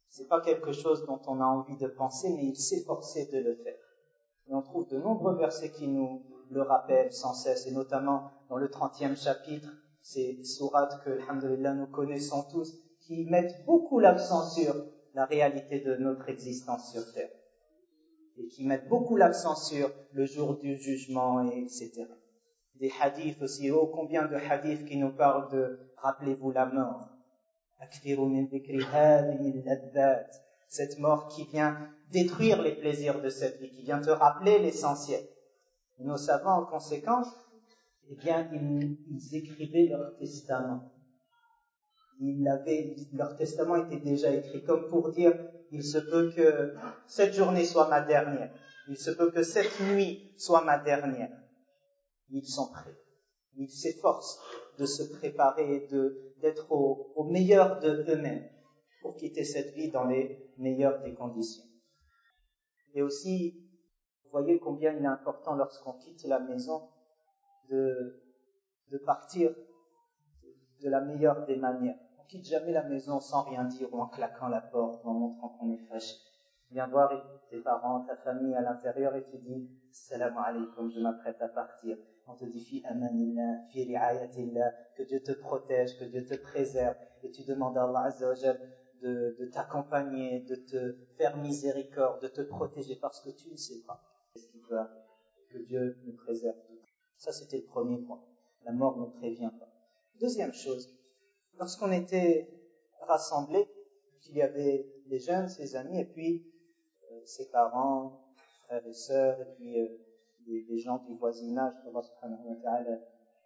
C'est 0.08 0.28
pas 0.28 0.40
quelque 0.40 0.72
chose 0.72 1.04
dont 1.06 1.20
on 1.26 1.40
a 1.40 1.44
envie 1.44 1.76
de 1.76 1.88
penser, 1.88 2.32
mais 2.34 2.46
ils 2.46 2.56
s'efforçaient 2.56 3.26
de 3.26 3.38
le 3.38 3.54
faire. 3.56 3.78
Et 4.48 4.54
on 4.54 4.62
trouve 4.62 4.88
de 4.88 4.98
nombreux 4.98 5.36
versets 5.36 5.70
qui 5.70 5.88
nous 5.88 6.24
le 6.50 6.62
rappellent 6.62 7.12
sans 7.12 7.34
cesse, 7.34 7.66
et 7.66 7.72
notamment 7.72 8.30
dans 8.48 8.56
le 8.56 8.68
30e 8.68 9.16
chapitre, 9.16 9.68
ces 10.02 10.44
sourates 10.44 11.02
que, 11.04 11.10
alhamdulillah, 11.22 11.74
nous 11.74 11.88
connaissons 11.88 12.44
tous, 12.50 12.72
qui 13.00 13.24
mettent 13.24 13.64
beaucoup 13.66 13.98
l'accent 13.98 14.48
sur 14.48 14.74
la 15.14 15.24
réalité 15.26 15.80
de 15.80 15.96
notre 15.96 16.28
existence 16.28 16.92
sur 16.92 17.12
Terre 17.12 17.30
qui 18.48 18.64
mettent 18.64 18.88
beaucoup 18.88 19.16
l'accent 19.16 19.54
sur 19.54 19.90
le 20.12 20.24
jour 20.26 20.58
du 20.58 20.76
jugement, 20.76 21.48
etc. 21.50 22.06
Des 22.76 22.92
hadiths 23.00 23.40
aussi, 23.42 23.70
oh 23.70 23.86
combien 23.86 24.26
de 24.26 24.36
hadiths 24.36 24.84
qui 24.84 24.96
nous 24.96 25.12
parlent 25.12 25.50
de 25.50 25.78
rappelez-vous 25.96 26.52
la 26.52 26.66
mort. 26.66 27.08
Cette 30.68 30.98
mort 30.98 31.28
qui 31.28 31.44
vient 31.44 31.90
détruire 32.10 32.62
les 32.62 32.74
plaisirs 32.74 33.20
de 33.20 33.28
cette 33.28 33.60
vie, 33.60 33.70
qui 33.70 33.82
vient 33.82 34.00
te 34.00 34.10
rappeler 34.10 34.58
l'essentiel. 34.58 35.22
Nos 35.98 36.16
savants, 36.16 36.62
en 36.62 36.66
conséquence, 36.66 37.28
eh 38.08 38.16
bien, 38.16 38.48
ils, 38.52 38.98
ils 39.10 39.36
écrivaient 39.36 39.88
leur 39.88 40.16
testament. 40.18 40.92
Ils 42.20 42.46
avaient, 42.48 42.94
leur 43.12 43.36
testament 43.36 43.76
était 43.76 44.00
déjà 44.00 44.30
écrit, 44.30 44.62
comme 44.62 44.88
pour 44.88 45.10
dire, 45.10 45.34
il 45.70 45.84
se 45.84 45.98
peut 45.98 46.32
que 46.34 46.74
cette 47.06 47.34
journée 47.34 47.64
soit 47.64 47.88
ma 47.88 48.00
dernière. 48.00 48.52
Il 48.88 48.96
se 48.96 49.10
peut 49.10 49.30
que 49.30 49.42
cette 49.42 49.80
nuit 49.80 50.32
soit 50.36 50.62
ma 50.64 50.78
dernière. 50.78 51.30
Ils 52.30 52.46
sont 52.46 52.70
prêts. 52.70 52.96
Ils 53.56 53.70
s'efforcent 53.70 54.40
de 54.78 54.86
se 54.86 55.02
préparer, 55.18 55.88
d'être 56.40 56.70
au, 56.70 57.24
meilleur 57.24 57.80
de 57.80 58.04
eux-mêmes 58.08 58.48
pour 59.00 59.16
quitter 59.16 59.44
cette 59.44 59.74
vie 59.74 59.90
dans 59.90 60.04
les 60.04 60.52
meilleures 60.58 61.02
des 61.02 61.14
conditions. 61.14 61.64
Et 62.94 63.02
aussi, 63.02 63.58
vous 64.24 64.30
voyez 64.30 64.58
combien 64.58 64.92
il 64.92 65.02
est 65.02 65.06
important 65.06 65.54
lorsqu'on 65.54 65.94
quitte 65.94 66.24
la 66.24 66.40
maison 66.40 66.88
de 67.70 68.98
partir 69.04 69.54
de 70.82 70.88
la 70.90 71.00
meilleure 71.00 71.46
des 71.46 71.56
manières 71.56 71.98
quitte 72.28 72.46
jamais 72.46 72.72
la 72.72 72.82
maison 72.82 73.20
sans 73.20 73.42
rien 73.42 73.64
dire 73.64 73.92
ou 73.92 74.00
en 74.00 74.08
claquant 74.08 74.48
la 74.48 74.60
porte 74.60 75.04
ou 75.04 75.08
en 75.08 75.14
montrant 75.14 75.48
qu'on 75.50 75.72
est 75.72 75.86
fâché. 75.88 76.16
Viens 76.70 76.88
voir 76.88 77.12
tes 77.48 77.60
parents, 77.60 78.04
ta 78.04 78.16
famille 78.16 78.54
à 78.54 78.60
l'intérieur 78.60 79.14
et 79.14 79.24
tu 79.24 79.38
dis 79.38 79.70
Salam 79.90 80.36
alaikum, 80.36 80.90
je 80.90 81.00
m'apprête 81.00 81.40
à 81.40 81.48
partir. 81.48 81.96
On 82.26 82.34
te 82.34 82.44
dit 82.44 82.60
Fi 82.60 82.84
amanillah, 82.86 83.66
fi 83.70 83.84
ri'ayatillah, 83.84 84.72
que 84.96 85.04
Dieu 85.04 85.22
te 85.22 85.32
protège, 85.32 85.96
que 85.98 86.04
Dieu 86.04 86.24
te 86.24 86.34
préserve. 86.34 86.96
Et 87.22 87.30
tu 87.30 87.44
demandes 87.44 87.78
à 87.78 87.84
Allah 87.84 88.04
Azza 88.06 88.54
de, 89.02 89.36
de 89.38 89.46
t'accompagner, 89.46 90.40
de 90.40 90.56
te 90.56 90.96
faire 91.16 91.36
miséricorde, 91.36 92.22
de 92.22 92.28
te 92.28 92.40
protéger 92.42 92.96
parce 92.96 93.20
que 93.20 93.30
tu 93.30 93.50
ne 93.50 93.56
sais 93.56 93.82
pas 93.86 94.00
ce 94.34 94.46
qui 94.48 94.58
peut. 94.58 94.76
Que 95.50 95.58
Dieu 95.58 95.96
nous 96.04 96.14
préserve. 96.14 96.56
Ça, 97.16 97.32
c'était 97.32 97.58
le 97.58 97.64
premier 97.64 97.98
point. 97.98 98.22
La 98.64 98.72
mort 98.72 98.98
ne 98.98 99.06
prévient 99.06 99.50
pas. 99.58 99.68
Deuxième 100.20 100.52
chose, 100.52 100.95
lorsqu'on 101.58 101.92
était 101.92 102.48
rassemblés, 103.02 103.68
il 104.28 104.36
y 104.36 104.42
avait 104.42 104.86
les 105.06 105.18
jeunes, 105.18 105.48
ses 105.48 105.76
amis, 105.76 106.00
et 106.00 106.04
puis 106.04 106.44
euh, 107.12 107.20
ses 107.24 107.48
parents, 107.50 108.20
frères 108.64 108.86
et 108.86 108.92
sœurs, 108.92 109.40
et 109.40 109.54
puis 109.56 109.80
euh, 109.80 109.88
les, 110.46 110.78
gens 110.78 110.98
du 111.08 111.16
voisinage, 111.16 111.74
Allah 111.84 112.98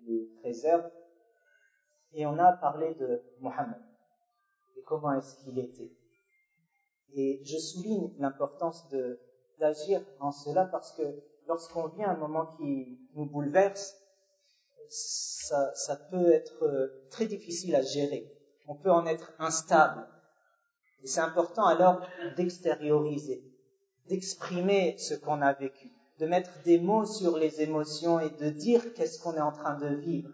les 0.07 0.27
préserve. 0.41 0.91
Et 2.13 2.27
on 2.27 2.39
a 2.39 2.53
parlé 2.53 2.95
de 2.95 3.23
Mohammed 3.41 3.81
et 4.77 4.83
comment 4.83 5.13
est-ce 5.13 5.37
qu'il 5.45 5.59
était. 5.59 5.93
Et 7.13 7.41
je 7.45 7.59
souligne 7.59 8.13
l'importance 8.19 8.89
d'agir 9.59 10.03
en 10.21 10.33
cela 10.33 10.65
parce 10.65 10.93
que 10.93 11.23
lorsqu'on 11.47 11.89
vit 11.89 12.05
un 12.05 12.17
moment 12.17 12.47
qui 12.57 12.99
nous 13.15 13.27
bouleverse, 13.27 14.00
ça, 14.91 15.97
peut 16.11 16.33
être 16.33 16.65
euh, 16.65 17.07
très 17.11 17.27
difficile 17.27 17.75
à 17.75 17.83
gérer. 17.83 18.31
On 18.67 18.75
peut 18.75 18.91
en 18.91 19.07
être 19.07 19.33
instable. 19.39 20.07
Et 21.03 21.07
c'est 21.07 21.21
important 21.21 21.65
alors 21.65 22.01
d'extérioriser, 22.37 23.43
d'exprimer 24.09 24.97
ce 24.99 25.15
qu'on 25.15 25.41
a 25.43 25.53
vécu, 25.53 25.91
de 26.19 26.27
mettre 26.27 26.63
des 26.65 26.79
mots 26.79 27.07
sur 27.07 27.39
les 27.39 27.63
émotions 27.63 28.21
et 28.21 28.31
de 28.31 28.51
dire 28.51 28.93
qu'est-ce 28.95 29.21
qu'on 29.23 29.35
est 29.35 29.41
en 29.41 29.53
train 29.53 29.79
de 29.79 29.95
vivre. 29.95 30.31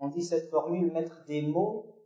On 0.00 0.08
dit 0.08 0.22
cette 0.22 0.48
formule, 0.48 0.92
mettre 0.92 1.24
des 1.26 1.42
mots, 1.42 1.96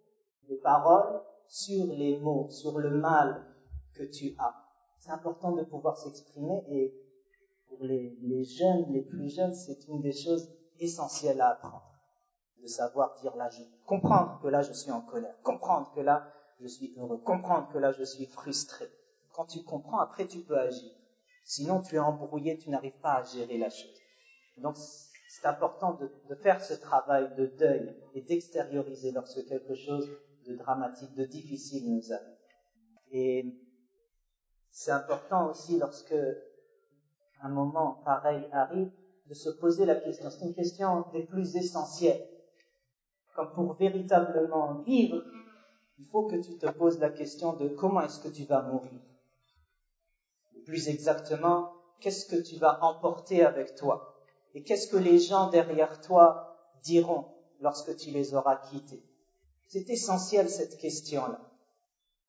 des 0.49 0.57
paroles 0.57 1.23
sur 1.47 1.87
les 1.87 2.19
mots, 2.19 2.49
sur 2.51 2.79
le 2.79 2.91
mal 2.91 3.45
que 3.95 4.03
tu 4.03 4.35
as. 4.39 4.55
C'est 4.99 5.11
important 5.11 5.53
de 5.53 5.63
pouvoir 5.63 5.97
s'exprimer 5.99 6.65
et 6.69 6.95
pour 7.69 7.85
les 7.85 8.45
jeunes, 8.45 8.93
les 8.93 9.03
plus 9.03 9.29
jeunes, 9.29 9.55
c'est 9.55 9.87
une 9.89 10.01
des 10.01 10.13
choses 10.13 10.49
essentiel 10.83 11.41
à 11.41 11.51
apprendre. 11.51 11.89
De 12.63 12.67
savoir 12.69 13.17
dire 13.21 13.35
là, 13.37 13.49
je, 13.51 13.63
comprendre 13.87 14.39
que 14.41 14.49
là 14.49 14.63
je 14.63 14.73
suis 14.73 14.93
en 14.93 15.01
colère, 15.01 15.35
comprendre 15.43 15.93
que 15.95 16.01
là 16.01 16.33
je 16.61 16.69
suis 16.69 16.95
heureux, 16.97 17.19
comprendre 17.19 17.69
que 17.73 17.79
là 17.79 17.93
je 17.93 18.05
suis 18.05 18.27
frustré. 18.27 18.89
Quand 19.33 19.47
tu 19.47 19.65
comprends, 19.65 19.99
après 19.99 20.27
tu 20.27 20.41
peux 20.41 20.59
agir. 20.59 20.93
Sinon 21.45 21.83
tu 21.83 21.97
es 21.97 21.99
embrouillé, 21.99 22.59
tu 22.59 22.71
n'arrives 22.71 22.99
pas 23.01 23.15
à 23.15 23.25
gérer 23.25 23.59
la 23.59 23.69
chose. 23.69 23.99
Donc 24.59 24.77
c'est 24.77 25.47
important 25.47 25.95
de, 25.95 26.09
de, 26.29 26.35
faire 26.37 26.63
ce 26.63 26.75
travail 26.75 27.35
de 27.37 27.47
deuil 27.47 27.97
et 28.15 28.21
d'extérioriser 28.21 29.11
lorsque 29.11 29.45
quelque 29.49 29.75
chose 29.75 30.09
de 30.47 30.55
dramatique, 30.55 31.15
de 31.15 31.25
difficile 31.25 31.93
nous 31.93 32.13
arrive. 32.13 32.37
Et 33.11 33.45
c'est 34.71 34.93
important 34.93 35.51
aussi 35.51 35.79
lorsque 35.79 36.15
un 37.43 37.49
moment 37.49 38.01
pareil 38.05 38.49
arrive 38.53 38.93
de 39.27 39.35
se 39.35 39.51
poser 39.51 39.87
la 39.87 39.97
question. 39.97 40.31
C'est 40.31 40.45
une 40.45 40.55
question 40.55 41.05
des 41.13 41.23
plus 41.23 41.57
essentielles. 41.57 42.29
Comme 43.35 43.53
pour 43.53 43.75
véritablement 43.75 44.83
vivre, 44.83 45.23
il 45.99 46.07
faut 46.07 46.27
que 46.27 46.37
tu 46.37 46.59
te 46.59 46.67
poses 46.71 46.99
la 46.99 47.11
question 47.11 47.55
de 47.55 47.69
comment 47.69 48.03
est-ce 48.03 48.21
que 48.21 48.29
tu 48.29 48.45
vas 48.45 48.63
mourir. 48.63 49.01
Plus 50.67 50.89
exactement, 50.89 51.73
qu'est-ce 52.01 52.27
que 52.27 52.41
tu 52.41 52.57
vas 52.57 52.83
emporter 52.85 53.45
avec 53.45 53.75
toi? 53.75 54.17
Et 54.55 54.63
qu'est-ce 54.63 54.89
que 54.89 54.97
les 54.97 55.19
gens 55.19 55.49
derrière 55.49 56.01
toi 56.01 56.57
diront 56.83 57.27
lorsque 57.61 57.97
tu 57.97 58.11
les 58.11 58.35
auras 58.35 58.57
quittés? 58.57 59.03
C'est 59.69 59.89
essentiel 59.89 60.51
cette 60.51 60.77
question-là. 60.77 61.41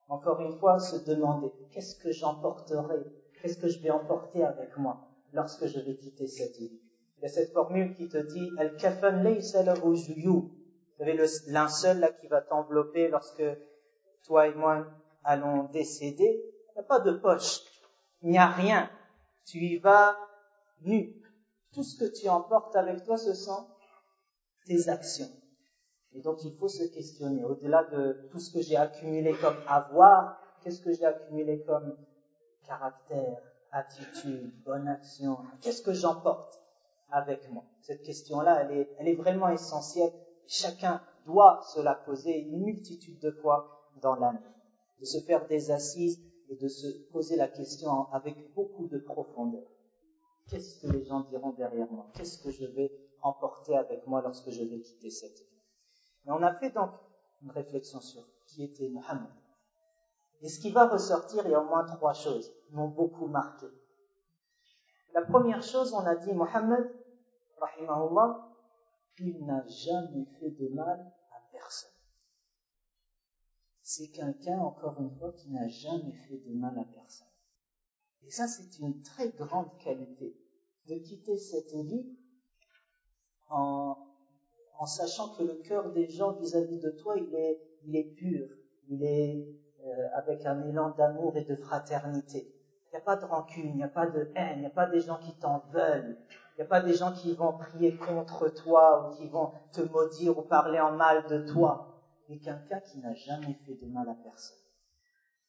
Encore 0.08 0.40
une 0.40 0.56
fois, 0.58 0.78
se 0.78 0.96
demander 0.96 1.52
qu'est-ce 1.72 1.96
que 1.96 2.12
j'emporterai? 2.12 3.04
Qu'est-ce 3.40 3.58
que 3.58 3.68
je 3.68 3.80
vais 3.80 3.90
emporter 3.90 4.44
avec 4.44 4.76
moi? 4.78 5.13
Lorsque 5.34 5.66
je 5.66 5.80
vais 5.80 5.96
quitter 5.96 6.26
cette 6.26 6.56
vie 6.56 6.80
Il 7.18 7.22
y 7.22 7.26
a 7.26 7.28
cette 7.28 7.52
formule 7.52 7.94
qui 7.94 8.08
te 8.08 8.18
dit 8.18 8.50
Al-kafan 8.58 9.22
laysa 9.22 9.62
Vous 9.74 9.96
savez, 10.98 11.14
le 11.14 11.26
linceul 11.48 11.98
là 11.98 12.10
qui 12.12 12.28
va 12.28 12.40
t'envelopper 12.40 13.08
lorsque 13.08 13.44
toi 14.24 14.46
et 14.48 14.54
moi 14.54 14.86
allons 15.24 15.64
décéder. 15.64 16.42
Il 16.70 16.74
n'y 16.76 16.80
a 16.80 16.84
pas 16.84 17.00
de 17.00 17.12
poche. 17.12 17.60
Il 18.22 18.30
n'y 18.30 18.38
a 18.38 18.46
rien. 18.46 18.90
Tu 19.46 19.58
y 19.58 19.78
vas 19.78 20.16
nu. 20.82 21.20
Tout 21.72 21.82
ce 21.82 21.98
que 21.98 22.10
tu 22.10 22.28
emportes 22.28 22.76
avec 22.76 23.04
toi, 23.04 23.16
ce 23.16 23.34
sont 23.34 23.66
tes 24.66 24.88
actions. 24.88 25.30
Et 26.12 26.20
donc 26.20 26.44
il 26.44 26.54
faut 26.54 26.68
se 26.68 26.84
questionner, 26.84 27.44
au-delà 27.44 27.82
de 27.84 28.28
tout 28.30 28.38
ce 28.38 28.52
que 28.52 28.62
j'ai 28.62 28.76
accumulé 28.76 29.34
comme 29.34 29.56
avoir, 29.66 30.38
qu'est-ce 30.62 30.80
que 30.80 30.92
j'ai 30.92 31.04
accumulé 31.04 31.64
comme 31.66 31.96
caractère, 32.64 33.42
attitude, 33.74 34.52
bonne 34.64 34.88
action, 34.88 35.38
qu'est-ce 35.60 35.82
que 35.82 35.92
j'emporte 35.92 36.60
avec 37.10 37.50
moi? 37.50 37.64
Cette 37.80 38.02
question-là, 38.02 38.62
elle 38.62 38.78
est, 38.78 38.96
elle 38.98 39.08
est 39.08 39.14
vraiment 39.14 39.48
essentielle. 39.48 40.12
Chacun 40.46 41.02
doit 41.26 41.60
se 41.62 41.80
la 41.80 41.94
poser 41.94 42.38
une 42.38 42.64
multitude 42.64 43.18
de 43.18 43.30
fois 43.30 43.90
dans 44.00 44.14
l'année, 44.16 44.38
de 45.00 45.04
se 45.04 45.18
faire 45.20 45.46
des 45.46 45.70
assises 45.70 46.20
et 46.48 46.56
de 46.56 46.68
se 46.68 46.86
poser 47.10 47.36
la 47.36 47.48
question 47.48 48.10
avec 48.12 48.54
beaucoup 48.54 48.86
de 48.86 48.98
profondeur. 48.98 49.66
Qu'est-ce 50.48 50.80
que 50.80 50.92
les 50.92 51.04
gens 51.04 51.20
diront 51.20 51.52
derrière 51.52 51.90
moi? 51.90 52.06
Qu'est-ce 52.14 52.42
que 52.42 52.50
je 52.50 52.66
vais 52.66 52.92
emporter 53.22 53.76
avec 53.76 54.06
moi 54.06 54.22
lorsque 54.22 54.50
je 54.50 54.62
vais 54.62 54.80
quitter 54.80 55.10
cette 55.10 55.38
vie 55.38 55.54
et 56.26 56.30
on 56.30 56.42
a 56.42 56.54
fait 56.54 56.70
donc 56.70 56.90
une 57.42 57.50
réflexion 57.50 58.00
sur 58.00 58.24
qui 58.46 58.64
était 58.64 58.88
Mohammed. 58.88 59.30
Et 60.44 60.48
ce 60.50 60.60
qui 60.60 60.70
va 60.70 60.86
ressortir, 60.86 61.46
il 61.46 61.52
y 61.52 61.54
a 61.54 61.60
au 61.62 61.64
moins 61.64 61.84
trois 61.84 62.12
choses 62.12 62.52
qui 62.66 62.74
m'ont 62.74 62.88
beaucoup 62.88 63.26
marqué. 63.28 63.66
La 65.14 65.22
première 65.22 65.62
chose, 65.62 65.94
on 65.94 66.04
a 66.04 66.16
dit 66.16 66.34
Mohammed, 66.34 66.84
il 69.20 69.46
n'a 69.46 69.66
jamais 69.66 70.26
fait 70.38 70.50
de 70.50 70.68
mal 70.68 71.12
à 71.30 71.40
personne. 71.50 71.88
C'est 73.80 74.08
quelqu'un, 74.08 74.58
encore 74.58 75.00
une 75.00 75.16
fois, 75.16 75.32
qui 75.32 75.50
n'a 75.50 75.66
jamais 75.66 76.12
fait 76.28 76.36
de 76.36 76.52
mal 76.52 76.78
à 76.78 76.84
personne. 76.84 77.26
Et 78.26 78.30
ça, 78.30 78.46
c'est 78.46 78.78
une 78.80 79.00
très 79.00 79.30
grande 79.30 79.74
qualité 79.78 80.36
de 80.88 80.96
quitter 80.96 81.38
cette 81.38 81.72
vie 81.72 82.18
en 83.48 83.96
sachant 84.84 85.34
que 85.36 85.42
le 85.42 85.54
cœur 85.62 85.90
des 85.92 86.10
gens 86.10 86.32
vis-à-vis 86.32 86.80
de 86.80 86.90
toi, 86.90 87.16
il 87.16 87.34
est, 87.34 87.62
il 87.86 87.96
est 87.96 88.12
pur, 88.14 88.46
il 88.90 89.02
est 89.02 89.63
avec 90.14 90.46
un 90.46 90.62
élan 90.62 90.90
d'amour 90.90 91.36
et 91.36 91.44
de 91.44 91.56
fraternité. 91.56 92.52
Il 92.86 92.96
n'y 92.96 93.02
a 93.02 93.04
pas 93.04 93.16
de 93.16 93.24
rancune, 93.24 93.70
il 93.70 93.76
n'y 93.76 93.82
a 93.82 93.88
pas 93.88 94.06
de 94.06 94.30
haine, 94.36 94.58
il 94.58 94.60
n'y 94.60 94.66
a 94.66 94.70
pas 94.70 94.86
des 94.86 95.00
gens 95.00 95.18
qui 95.18 95.34
t'en 95.34 95.64
veulent, 95.72 96.16
il 96.30 96.60
n'y 96.60 96.62
a 96.62 96.68
pas 96.68 96.80
des 96.80 96.94
gens 96.94 97.12
qui 97.12 97.32
vont 97.32 97.52
prier 97.52 97.96
contre 97.96 98.48
toi 98.48 99.08
ou 99.08 99.16
qui 99.16 99.28
vont 99.28 99.50
te 99.72 99.80
maudire 99.80 100.38
ou 100.38 100.42
parler 100.42 100.78
en 100.78 100.92
mal 100.92 101.26
de 101.26 101.38
toi, 101.38 101.88
mais 102.28 102.38
quelqu'un 102.38 102.78
qui 102.80 102.98
n'a 103.00 103.14
jamais 103.14 103.58
fait 103.66 103.74
de 103.74 103.86
mal 103.86 104.08
à 104.08 104.14
personne. 104.14 104.58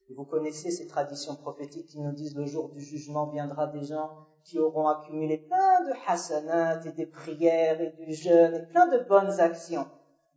Et 0.09 0.13
vous 0.13 0.25
connaissez 0.25 0.71
ces 0.71 0.87
traditions 0.87 1.35
prophétiques 1.35 1.87
qui 1.87 1.99
nous 1.99 2.11
disent 2.11 2.35
le 2.35 2.45
jour 2.45 2.69
du 2.69 2.81
jugement 2.81 3.27
viendra 3.27 3.67
des 3.67 3.83
gens 3.83 4.11
qui 4.43 4.59
auront 4.59 4.87
accumulé 4.87 5.37
plein 5.37 5.83
de 5.83 5.93
hasanat 6.07 6.85
et 6.85 6.91
des 6.91 7.07
prières 7.07 7.81
et 7.81 7.91
du 7.91 8.13
jeûne 8.13 8.55
et 8.55 8.65
plein 8.67 8.87
de 8.87 8.99
bonnes 8.99 9.39
actions, 9.39 9.87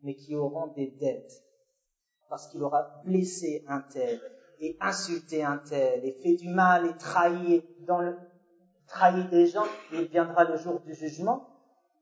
mais 0.03 0.15
qui 0.15 0.37
auront 0.37 0.69
des 0.69 0.91
dettes. 0.99 1.48
Parce 2.29 2.47
qu'il 2.49 2.63
aura 2.63 3.03
blessé 3.05 3.65
un 3.69 3.81
tel 3.81 4.21
et 4.61 4.77
insulté 4.81 5.45
un 5.45 5.59
tel 5.59 6.05
et 6.05 6.13
fait 6.23 6.35
du 6.35 6.49
mal 6.49 6.87
et 6.87 6.97
trahi 6.97 7.63
dans 7.87 8.01
le, 8.01 8.17
trahi 8.87 9.25
des 9.29 9.47
gens 9.47 9.67
il 9.93 10.07
viendra 10.07 10.45
le 10.45 10.57
jour 10.57 10.81
du 10.81 10.95
jugement 10.95 11.49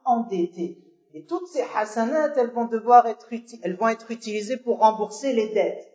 endetté. 0.04 0.82
Et 1.14 1.24
toutes 1.24 1.46
ces 1.48 1.62
hasanat, 1.74 2.34
elles 2.36 2.50
vont 2.50 2.66
devoir 2.66 3.06
être, 3.06 3.28
elles 3.62 3.76
vont 3.76 3.88
être 3.88 4.10
utilisées 4.10 4.56
pour 4.56 4.80
rembourser 4.80 5.32
les 5.32 5.48
dettes. 5.48 5.92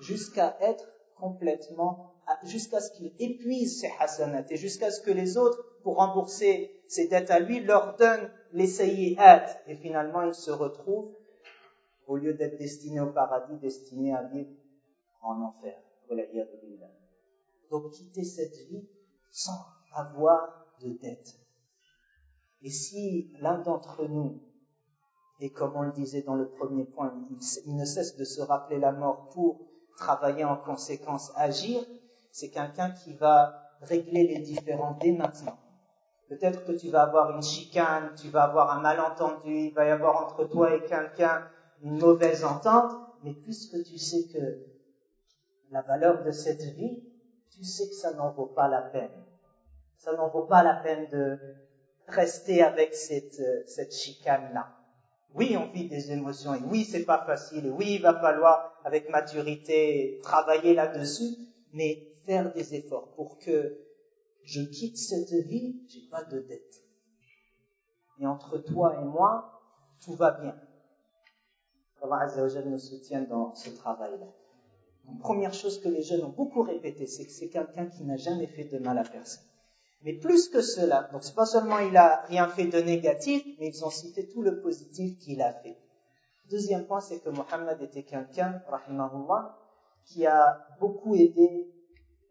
Jusqu'à 0.00 0.56
être 0.60 0.86
complètement 1.16 2.08
jusqu'à 2.44 2.80
ce 2.80 2.90
qu'il 2.92 3.12
épuise 3.18 3.80
ses 3.80 3.90
hasanat 3.98 4.44
et 4.50 4.56
jusqu'à 4.56 4.90
ce 4.90 5.00
que 5.00 5.10
les 5.10 5.36
autres, 5.36 5.64
pour 5.82 5.96
rembourser 5.96 6.70
ses 6.88 7.08
dettes 7.08 7.30
à 7.30 7.38
lui, 7.38 7.60
leur 7.60 7.96
donnent 7.96 8.30
les 8.52 8.66
sayyi'at. 8.66 9.46
Et 9.66 9.76
finalement, 9.76 10.22
il 10.22 10.34
se 10.34 10.50
retrouve, 10.50 11.10
au 12.08 12.16
lieu 12.16 12.34
d'être 12.34 12.58
destiné 12.58 13.00
au 13.00 13.12
paradis, 13.12 13.56
destiné 13.58 14.14
à 14.14 14.22
vivre 14.24 14.50
en 15.22 15.40
enfer. 15.42 15.78
Donc 17.70 17.90
quitter 17.90 18.24
cette 18.24 18.56
vie 18.70 18.88
sans 19.30 19.58
avoir 19.92 20.66
de 20.82 20.90
dette. 20.90 21.38
Et 22.62 22.70
si 22.70 23.30
l'un 23.40 23.58
d'entre 23.58 24.06
nous, 24.06 24.42
et 25.40 25.52
comme 25.52 25.76
on 25.76 25.82
le 25.82 25.92
disait 25.92 26.22
dans 26.22 26.34
le 26.34 26.48
premier 26.48 26.84
point, 26.84 27.14
il 27.66 27.76
ne 27.76 27.84
cesse 27.84 28.16
de 28.16 28.24
se 28.24 28.40
rappeler 28.40 28.78
la 28.78 28.90
mort 28.90 29.28
pour 29.28 29.60
travailler 29.98 30.44
en 30.44 30.56
conséquence, 30.56 31.30
agir, 31.36 31.84
c'est 32.32 32.50
quelqu'un 32.50 32.90
qui 32.90 33.14
va 33.14 33.54
régler 33.82 34.26
les 34.26 34.38
différends 34.40 34.96
dès 35.00 35.12
maintenant. 35.12 35.58
Peut-être 36.28 36.64
que 36.64 36.72
tu 36.72 36.90
vas 36.90 37.02
avoir 37.02 37.36
une 37.36 37.42
chicane, 37.42 38.14
tu 38.16 38.28
vas 38.28 38.44
avoir 38.44 38.70
un 38.76 38.80
malentendu, 38.80 39.66
il 39.66 39.74
va 39.74 39.86
y 39.86 39.90
avoir 39.90 40.24
entre 40.24 40.44
toi 40.44 40.74
et 40.74 40.82
quelqu'un 40.84 41.48
une 41.82 41.98
mauvaise 41.98 42.44
entente, 42.44 42.92
mais 43.22 43.32
puisque 43.32 43.82
tu 43.84 43.98
sais 43.98 44.24
que 44.32 44.64
la 45.70 45.82
valeur 45.82 46.24
de 46.24 46.30
cette 46.30 46.62
vie, 46.62 47.02
tu 47.50 47.64
sais 47.64 47.88
que 47.88 47.94
ça 47.94 48.14
n'en 48.14 48.30
vaut 48.30 48.46
pas 48.46 48.68
la 48.68 48.82
peine. 48.82 49.24
Ça 49.96 50.12
n'en 50.12 50.28
vaut 50.28 50.44
pas 50.44 50.62
la 50.62 50.74
peine 50.74 51.08
de 51.10 51.38
rester 52.06 52.62
avec 52.62 52.94
cette, 52.94 53.40
cette 53.66 53.92
chicane-là. 53.92 54.74
Oui, 55.34 55.56
on 55.58 55.70
vit 55.72 55.88
des 55.88 56.12
émotions 56.12 56.54
et 56.54 56.62
oui, 56.70 56.84
c'est 56.84 57.04
pas 57.04 57.24
facile. 57.26 57.66
Et 57.66 57.70
oui, 57.70 57.94
il 57.96 58.02
va 58.02 58.18
falloir, 58.18 58.80
avec 58.84 59.10
maturité, 59.10 60.20
travailler 60.22 60.74
là-dessus. 60.74 61.36
Mais 61.72 62.08
faire 62.24 62.52
des 62.54 62.74
efforts 62.74 63.12
pour 63.14 63.38
que 63.38 63.78
je 64.42 64.62
quitte 64.62 64.96
cette 64.96 65.32
vie, 65.32 65.82
j'ai 65.88 66.08
pas 66.10 66.22
de 66.24 66.40
dette. 66.40 66.82
Et 68.20 68.26
entre 68.26 68.58
toi 68.58 68.98
et 69.00 69.04
moi, 69.04 69.62
tout 70.02 70.14
va 70.14 70.30
bien. 70.32 70.56
Allah 72.02 72.20
Azzawajal 72.22 72.68
nous 72.68 72.78
soutient 72.78 73.22
dans 73.22 73.54
ce 73.54 73.70
travail-là. 73.70 74.26
Première 75.20 75.54
chose 75.54 75.80
que 75.80 75.88
les 75.88 76.02
jeunes 76.02 76.24
ont 76.24 76.34
beaucoup 76.36 76.62
répété, 76.62 77.06
c'est 77.06 77.24
que 77.24 77.32
c'est 77.32 77.48
quelqu'un 77.48 77.86
qui 77.86 78.04
n'a 78.04 78.16
jamais 78.16 78.46
fait 78.46 78.64
de 78.64 78.78
mal 78.78 78.98
à 78.98 79.04
personne. 79.04 79.44
Mais 80.02 80.12
plus 80.12 80.48
que 80.48 80.60
cela, 80.60 81.08
donc 81.12 81.24
c'est 81.24 81.34
pas 81.34 81.46
seulement 81.46 81.78
il 81.78 81.96
a 81.96 82.22
rien 82.26 82.46
fait 82.48 82.66
de 82.66 82.78
négatif, 82.78 83.42
mais 83.58 83.68
ils 83.68 83.84
ont 83.84 83.90
cité 83.90 84.28
tout 84.28 84.42
le 84.42 84.60
positif 84.60 85.18
qu'il 85.18 85.42
a 85.42 85.52
fait. 85.52 85.76
Deuxième 86.50 86.86
point, 86.86 87.00
c'est 87.00 87.18
que 87.18 87.30
Mohammed 87.30 87.80
était 87.82 88.04
quelqu'un, 88.04 88.62
rahimahullah, 88.68 89.58
qui 90.04 90.24
a 90.26 90.66
beaucoup 90.78 91.14
aidé 91.14 91.68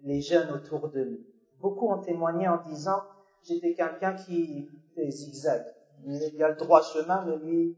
les 0.01 0.21
jeunes 0.21 0.51
autour 0.51 0.89
de 0.89 1.01
lui. 1.01 1.27
Beaucoup 1.59 1.89
ont 1.89 2.01
témoigné 2.01 2.47
en 2.47 2.63
disant, 2.63 3.01
j'étais 3.43 3.73
quelqu'un 3.73 4.13
qui 4.13 4.67
fait 4.95 5.11
zigzag. 5.11 5.65
Il 6.05 6.35
y 6.35 6.43
a 6.43 6.49
le 6.49 6.55
droit 6.55 6.81
chemin, 6.81 7.25
mais 7.25 7.37
lui, 7.37 7.77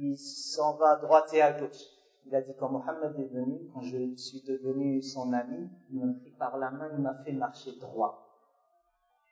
il 0.00 0.16
s'en 0.16 0.76
va 0.76 0.90
à 0.90 0.96
droite 0.96 1.32
et 1.34 1.42
à 1.42 1.52
gauche. 1.52 1.82
Il 2.26 2.34
a 2.34 2.42
dit, 2.42 2.54
quand 2.58 2.68
Mohammed 2.68 3.18
est 3.18 3.32
venu, 3.32 3.70
quand 3.72 3.80
je 3.80 4.14
suis 4.16 4.42
devenu 4.42 5.02
son 5.02 5.32
ami, 5.32 5.68
il 5.90 6.04
m'a 6.04 6.12
pris 6.12 6.30
par 6.32 6.58
la 6.58 6.70
main, 6.70 6.88
il 6.92 7.00
m'a 7.00 7.14
fait 7.24 7.32
marcher 7.32 7.72
droit. 7.80 8.24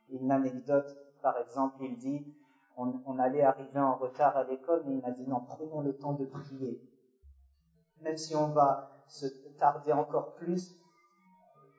Une 0.08 0.30
anecdote, 0.30 0.96
par 1.22 1.36
exemple, 1.38 1.76
il 1.82 1.96
dit, 1.96 2.34
on, 2.76 3.18
allait 3.18 3.42
arriver 3.42 3.80
en 3.80 3.96
retard 3.96 4.36
à 4.36 4.44
l'école, 4.44 4.82
mais 4.86 4.94
il 4.94 5.00
m'a 5.00 5.10
dit, 5.10 5.26
non, 5.26 5.40
prenons 5.40 5.80
le 5.80 5.96
temps 5.96 6.14
de 6.14 6.26
prier. 6.26 6.80
Même 8.02 8.16
si 8.16 8.34
on 8.34 8.48
va 8.48 8.90
se 9.08 9.26
tarder 9.58 9.92
encore 9.92 10.34
plus, 10.34 10.76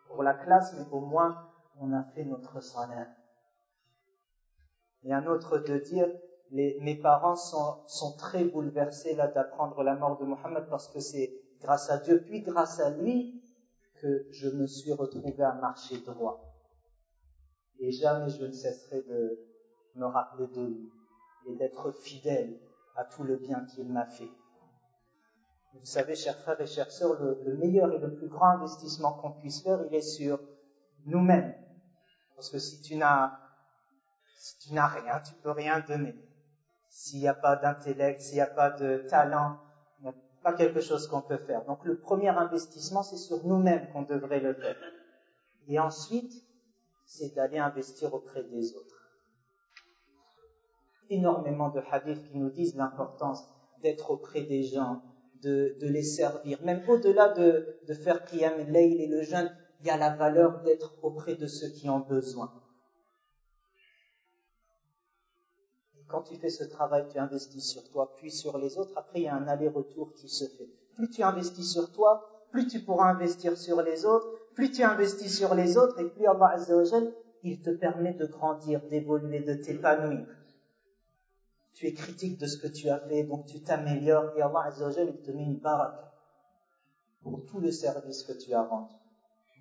pour 0.08 0.24
la 0.24 0.34
classe, 0.34 0.74
mais 0.78 0.86
au 0.92 1.02
moins 1.02 1.50
on 1.80 1.94
a 1.94 2.04
fait 2.04 2.24
notre 2.24 2.62
salaire. 2.62 3.10
Et 5.04 5.14
un 5.14 5.26
autre 5.28 5.60
de 5.60 5.78
dire, 5.78 6.08
mes 6.52 6.96
parents 6.96 7.36
sont, 7.36 7.78
sont 7.88 8.16
très 8.16 8.46
bouleversés 8.46 9.16
là 9.16 9.28
d'apprendre 9.28 9.84
la 9.84 9.96
mort 9.96 10.18
de 10.18 10.26
Mohammed 10.26 10.68
parce 10.70 10.88
que 10.88 11.00
c'est 11.00 11.32
grâce 11.62 11.90
à 11.90 11.98
Dieu, 11.98 12.24
puis 12.26 12.42
grâce 12.42 12.80
à 12.80 12.90
lui, 12.92 13.42
que 14.02 14.28
je 14.32 14.50
me 14.50 14.68
suis 14.68 14.94
retrouvé 14.94 15.44
à 15.44 15.54
marcher 15.54 16.00
droit. 16.00 16.44
Et 17.80 17.92
jamais 17.92 18.30
je 18.30 18.46
ne 18.46 18.52
cesserai 18.52 19.02
de 19.02 19.40
me 19.96 20.06
rappeler 20.06 20.48
de 20.48 20.66
lui 20.66 20.92
et 21.48 21.56
d'être 21.56 21.92
fidèle 21.92 22.60
à 22.96 23.06
tout 23.06 23.24
le 23.24 23.38
bien 23.38 23.66
qu'il 23.66 23.92
m'a 23.92 24.06
fait. 24.06 24.30
Vous 25.74 25.86
savez, 25.86 26.16
chers 26.16 26.40
frères 26.40 26.60
et 26.60 26.66
chères 26.66 26.92
sœurs, 26.92 27.22
le, 27.22 27.56
meilleur 27.56 27.92
et 27.94 28.00
le 28.00 28.16
plus 28.16 28.28
grand 28.28 28.50
investissement 28.50 29.14
qu'on 29.14 29.32
puisse 29.32 29.62
faire, 29.62 29.80
il 29.86 29.94
est 29.94 30.02
sur 30.02 30.40
nous-mêmes. 31.06 31.54
Parce 32.36 32.50
que 32.50 32.58
si 32.58 32.82
tu 32.82 32.96
n'as, 32.96 33.38
si 34.40 34.58
tu 34.60 34.74
n'as 34.74 34.88
rien, 34.88 35.20
tu 35.20 35.34
peux 35.36 35.52
rien 35.52 35.80
donner. 35.82 36.16
S'il 36.90 37.20
n'y 37.20 37.28
a 37.28 37.34
pas 37.34 37.56
d'intellect, 37.56 38.22
s'il 38.22 38.36
n'y 38.36 38.42
a 38.42 38.48
pas 38.48 38.72
de 38.72 39.06
talent, 39.10 39.58
il 40.00 40.04
n'y 40.04 40.10
a 40.10 40.16
pas 40.44 40.54
quelque 40.54 40.82
chose 40.82 41.08
qu'on 41.08 41.22
peut 41.22 41.38
faire. 41.38 41.66
Donc 41.66 41.84
le 41.84 41.98
premier 41.98 42.30
investissement, 42.30 43.04
c'est 43.04 43.18
sur 43.18 43.46
nous-mêmes 43.46 43.88
qu'on 43.92 44.04
devrait 44.04 44.40
le 44.40 44.54
faire. 44.54 44.78
Et 45.68 45.80
ensuite, 45.80 46.34
c'est 47.06 47.36
d'aller 47.36 47.58
investir 47.58 48.14
auprès 48.14 48.44
des 48.44 48.74
autres. 48.76 48.96
Énormément 51.10 51.70
de 51.70 51.82
hadiths 51.92 52.24
qui 52.30 52.38
nous 52.38 52.50
disent 52.50 52.76
l'importance 52.76 53.44
d'être 53.82 54.12
auprès 54.12 54.42
des 54.42 54.64
gens, 54.64 55.02
de, 55.42 55.76
les 55.82 56.04
servir. 56.04 56.62
Même 56.64 56.82
au-delà 56.90 57.30
de, 57.30 57.80
de 57.88 57.94
faire 57.94 58.26
Qiyam 58.26 58.54
al-Layl 58.60 59.00
et 59.00 59.08
le 59.08 59.22
jeûne, 59.22 59.52
il 59.80 59.88
y 59.88 59.90
a 59.90 59.98
la 59.98 60.16
valeur 60.16 60.62
d'être 60.64 60.94
auprès 61.04 61.36
de 61.36 61.48
ceux 61.48 61.70
qui 61.70 61.90
ont 61.90 62.00
besoin. 62.00 62.52
Quand 66.08 66.22
tu 66.22 66.36
fais 66.38 66.50
ce 66.50 66.64
travail, 66.64 67.06
tu 67.12 67.20
investis 67.20 67.64
sur 67.64 67.84
toi, 67.90 68.14
puis 68.16 68.32
sur 68.32 68.58
les 68.58 68.78
autres. 68.78 68.98
Après, 68.98 69.20
il 69.20 69.24
y 69.24 69.28
a 69.28 69.36
un 69.36 69.48
aller-retour 69.48 70.14
qui 70.14 70.30
se 70.30 70.46
fait. 70.46 70.70
Plus 70.96 71.10
tu 71.10 71.22
investis 71.22 71.70
sur 71.70 71.92
toi, 71.92 72.48
plus 72.52 72.68
tu 72.68 72.80
pourras 72.80 73.10
investir 73.10 73.58
sur 73.58 73.82
les 73.82 74.06
autres, 74.06 74.28
plus 74.56 74.72
tu 74.72 74.84
investis 74.84 75.36
sur 75.38 75.54
les 75.54 75.78
autres, 75.78 76.00
et 76.00 76.06
plus 76.06 76.26
Allah 76.26 76.52
Azzawajal, 76.54 77.14
il 77.44 77.62
te 77.62 77.70
permet 77.72 78.14
de 78.14 78.26
grandir, 78.26 78.82
d'évoluer, 78.90 79.42
de 79.42 79.56
t'épanouir. 79.56 80.26
Tu 81.74 81.88
es 81.88 81.94
critique 81.94 82.40
de 82.40 82.48
ce 82.48 82.58
que 82.58 82.68
tu 82.68 82.90
as 82.90 83.00
fait, 83.00 83.24
donc 83.24 83.46
tu 83.46 83.62
t'améliores, 83.62 84.36
et 84.38 84.42
Allah 84.42 84.64
Azzawajal, 84.66 85.10
il 85.10 85.22
te 85.22 85.32
met 85.32 85.44
une 85.44 85.60
baraka 85.60 86.14
pour 87.22 87.46
tout 87.46 87.60
le 87.60 87.72
service 87.72 88.24
que 88.24 88.34
tu 88.34 88.54
as 88.54 88.64
rendu. 88.64 88.96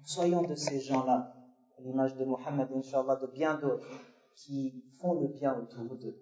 Soyons 0.05 0.43
de 0.43 0.55
ces 0.55 0.81
gens-là, 0.81 1.35
à 1.77 1.83
l'image 1.83 2.15
de 2.15 2.25
Mohammed, 2.25 2.69
Inch'Allah, 2.73 3.17
de 3.17 3.27
bien 3.27 3.55
d'autres, 3.59 3.85
qui 4.37 4.85
font 5.01 5.21
le 5.21 5.27
bien 5.27 5.59
autour 5.59 5.97
d'eux 5.97 6.17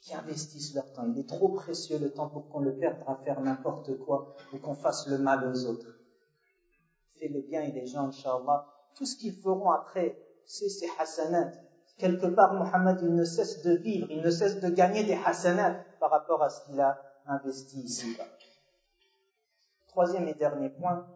qui 0.00 0.14
investissent 0.14 0.74
leur 0.74 0.92
temps. 0.92 1.06
Il 1.06 1.18
est 1.18 1.28
trop 1.28 1.48
précieux 1.48 1.98
le 1.98 2.10
temps 2.12 2.28
pour 2.28 2.48
qu'on 2.48 2.60
le 2.60 2.76
perde 2.76 2.98
à 3.06 3.16
faire 3.16 3.40
n'importe 3.40 3.98
quoi 3.98 4.34
ou 4.52 4.58
qu'on 4.58 4.74
fasse 4.74 5.06
le 5.08 5.18
mal 5.18 5.46
aux 5.48 5.66
autres. 5.66 5.98
Fais 7.14 7.28
le 7.28 7.40
bien 7.40 7.62
et 7.62 7.72
les 7.72 7.86
gens, 7.86 8.08
Inch'Allah, 8.08 8.66
tout 8.94 9.06
ce 9.06 9.16
qu'ils 9.16 9.34
feront 9.34 9.70
après, 9.70 10.18
c'est 10.46 10.68
ces 10.68 10.88
hasanat. 10.98 11.52
Quelque 11.98 12.26
part, 12.26 12.54
Mohammed, 12.54 12.98
il 13.02 13.14
ne 13.14 13.24
cesse 13.24 13.62
de 13.62 13.72
vivre, 13.72 14.06
il 14.10 14.22
ne 14.22 14.30
cesse 14.30 14.60
de 14.60 14.68
gagner 14.68 15.02
des 15.02 15.18
hasanat 15.24 15.84
par 15.98 16.10
rapport 16.10 16.42
à 16.42 16.48
ce 16.48 16.64
qu'il 16.64 16.80
a 16.80 17.00
investi 17.26 17.80
ici-bas. 17.80 18.24
Troisième 19.88 20.28
et 20.28 20.34
dernier 20.34 20.70
point, 20.70 21.06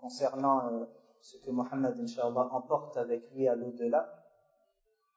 concernant 0.00 0.68
euh, 0.68 0.84
ce 1.20 1.36
que 1.38 1.50
Mohammed, 1.50 1.98
Inch'Allah, 1.98 2.48
emporte 2.52 2.96
avec 2.96 3.30
lui 3.32 3.48
à 3.48 3.56
l'au-delà, 3.56 4.08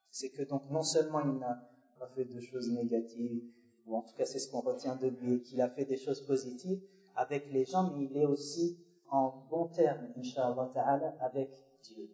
c'est 0.10 0.30
que 0.30 0.44
donc 0.44 0.70
non 0.72 0.84
seulement 0.84 1.22
il 1.22 1.38
n'a 1.38 1.71
fait 2.08 2.26
de 2.26 2.40
choses 2.40 2.72
négatives, 2.72 3.44
ou 3.86 3.96
en 3.96 4.02
tout 4.02 4.16
cas 4.16 4.26
c'est 4.26 4.40
ce 4.40 4.50
qu'on 4.52 4.62
retient 4.62 4.96
de 4.96 5.08
lui, 5.08 5.42
qu'il 5.42 5.62
a 5.62 5.70
fait 5.70 5.86
des 5.86 5.98
choses 5.98 6.26
positives 6.26 6.82
avec 7.16 7.52
les 7.52 7.66
gens, 7.66 7.92
mais 7.94 8.06
il 8.06 8.18
est 8.18 8.26
aussi 8.26 8.78
en 9.10 9.46
bon 9.50 9.68
terme, 9.68 10.08
inshallah 10.18 10.72
ta'ala, 10.74 11.16
avec 11.20 11.52
Dieu. 11.84 12.10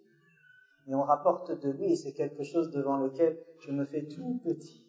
Et 0.88 0.96
on 0.96 1.04
rapporte 1.04 1.52
de 1.52 1.70
lui, 1.70 1.96
c'est 1.96 2.14
quelque 2.14 2.44
chose 2.44 2.72
devant 2.72 2.98
lequel 2.98 3.38
je 3.60 3.72
me 3.72 3.86
fais 3.86 4.08
tout 4.08 4.40
petit. 4.44 4.86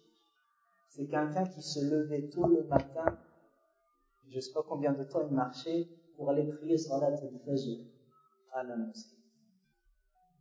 C'est 0.89 1.07
quelqu'un 1.07 1.45
qui 1.45 1.63
se 1.63 1.81
levait 1.81 2.29
tôt 2.29 2.47
le 2.47 2.65
matin, 2.65 3.19
je 4.29 4.37
ne 4.37 4.41
sais 4.41 4.53
pas 4.53 4.63
combien 4.67 4.93
de 4.93 5.05
temps 5.05 5.27
il 5.29 5.35
marchait, 5.35 5.89
pour 6.17 6.31
aller 6.31 6.45
prier 6.45 6.77
Salat 6.77 7.07
al-Fajr 7.07 7.85
à 8.53 8.65
la 8.65 8.77
mosquée. 8.77 9.17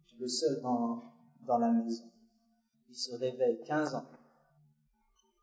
Je 0.08 0.20
le 0.20 0.28
seul 0.28 0.62
dans, 0.62 1.04
dans 1.46 1.60
la 1.60 1.72
maison. 1.72 2.06
Il 2.90 2.96
se 2.96 3.16
réveille 3.16 3.62
15 3.64 3.96
ans 3.96 4.06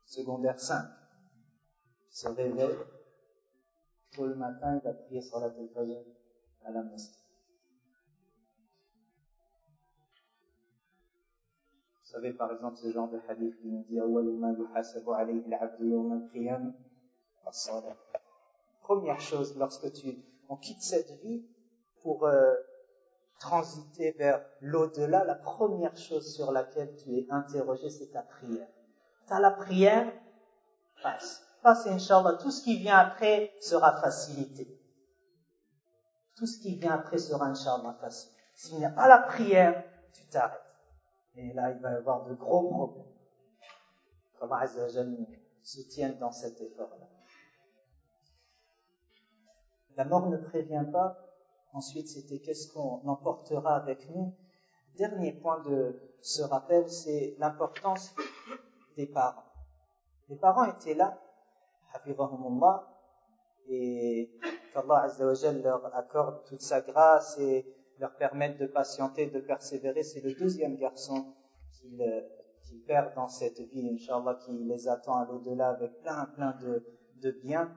secondaire 0.05 0.59
5. 0.59 0.85
Il 2.09 2.15
se 2.15 2.27
réveille, 2.27 2.75
tôt 4.15 4.25
le 4.25 4.35
matin, 4.35 4.75
il 4.75 4.81
va 4.81 4.93
prier 4.93 5.21
sur 5.21 5.39
la 5.39 5.49
téléphone 5.49 5.95
à 6.65 6.71
la 6.71 6.83
mosquée. 6.83 7.19
Vous 12.01 12.11
savez, 12.11 12.33
par 12.33 12.51
exemple, 12.53 12.77
ce 12.77 12.91
genre 12.91 13.09
de 13.09 13.19
hadith 13.27 13.59
qui 13.59 13.67
nous 13.67 13.83
dit 13.83 13.99
Première 18.81 19.19
chose, 19.19 19.57
lorsque 19.57 19.91
tu, 19.91 20.23
on 20.47 20.55
quitte 20.55 20.81
cette 20.81 21.11
vie 21.23 21.43
pour 22.01 22.25
euh, 22.25 22.53
transiter 23.39 24.11
vers 24.11 24.45
l'au-delà, 24.61 25.25
la 25.25 25.35
première 25.35 25.97
chose 25.97 26.33
sur 26.33 26.53
laquelle 26.53 26.95
tu 26.95 27.17
es 27.17 27.27
interrogé, 27.29 27.89
c'est 27.89 28.11
ta 28.11 28.21
prière 28.21 28.69
à 29.29 29.39
la 29.39 29.51
prière, 29.51 30.11
passe. 31.01 31.41
Passe, 31.61 31.87
Inch'Allah. 31.87 32.33
Tout 32.33 32.51
ce 32.51 32.63
qui 32.63 32.77
vient 32.77 32.97
après 32.97 33.53
sera 33.59 33.99
facilité. 33.99 34.79
Tout 36.35 36.45
ce 36.45 36.59
qui 36.59 36.75
vient 36.75 36.93
après 36.93 37.17
sera, 37.17 37.45
Inch'Allah, 37.45 37.97
facile. 37.99 38.31
S'il 38.53 38.77
n'y 38.77 38.85
a 38.85 38.89
pas 38.89 39.07
la 39.07 39.19
prière, 39.19 39.83
tu 40.13 40.25
t'arrêtes. 40.27 40.61
Et 41.35 41.53
là, 41.53 41.71
il 41.71 41.79
va 41.81 41.91
y 41.91 41.95
avoir 41.95 42.25
de 42.25 42.33
gros 42.33 42.67
problèmes. 42.67 43.05
Comment 44.39 44.55
Azzawajal 44.55 45.09
nous 45.09 45.27
soutienne 45.63 46.17
dans 46.19 46.31
cet 46.31 46.61
effort-là. 46.61 47.07
La 49.97 50.05
mort 50.05 50.27
ne 50.29 50.37
prévient 50.37 50.85
pas. 50.91 51.17
Ensuite, 51.73 52.07
c'était 52.07 52.39
qu'est-ce 52.39 52.71
qu'on 52.71 53.01
emportera 53.07 53.75
avec 53.75 54.09
nous. 54.09 54.33
Dernier 54.97 55.33
point 55.33 55.61
de 55.63 55.99
ce 56.21 56.41
rappel, 56.41 56.89
c'est 56.89 57.35
l'importance 57.39 58.13
des 58.95 59.07
parents. 59.07 59.43
Les 60.29 60.37
parents 60.37 60.65
étaient 60.65 60.95
là, 60.95 61.21
et 63.67 64.31
qu'Allah 64.73 65.03
Azzawajal 65.03 65.61
leur 65.61 65.95
accorde 65.95 66.43
toute 66.45 66.61
sa 66.61 66.81
grâce 66.81 67.37
et 67.39 67.65
leur 67.99 68.15
permette 68.15 68.57
de 68.59 68.67
patienter, 68.67 69.27
de 69.27 69.39
persévérer. 69.39 70.03
C'est 70.03 70.21
le 70.21 70.33
deuxième 70.33 70.75
garçon 70.75 71.33
qu'ils 71.71 71.97
qu 72.67 72.77
perdent 72.79 73.15
dans 73.15 73.27
cette 73.27 73.59
vie, 73.59 73.89
Inch'Allah, 73.93 74.35
qui 74.45 74.51
les 74.51 74.87
attend 74.87 75.17
à 75.17 75.25
l'au-delà 75.25 75.69
avec 75.69 76.01
plein, 76.01 76.25
plein 76.25 76.51
de, 76.61 76.83
de 77.21 77.31
biens. 77.31 77.71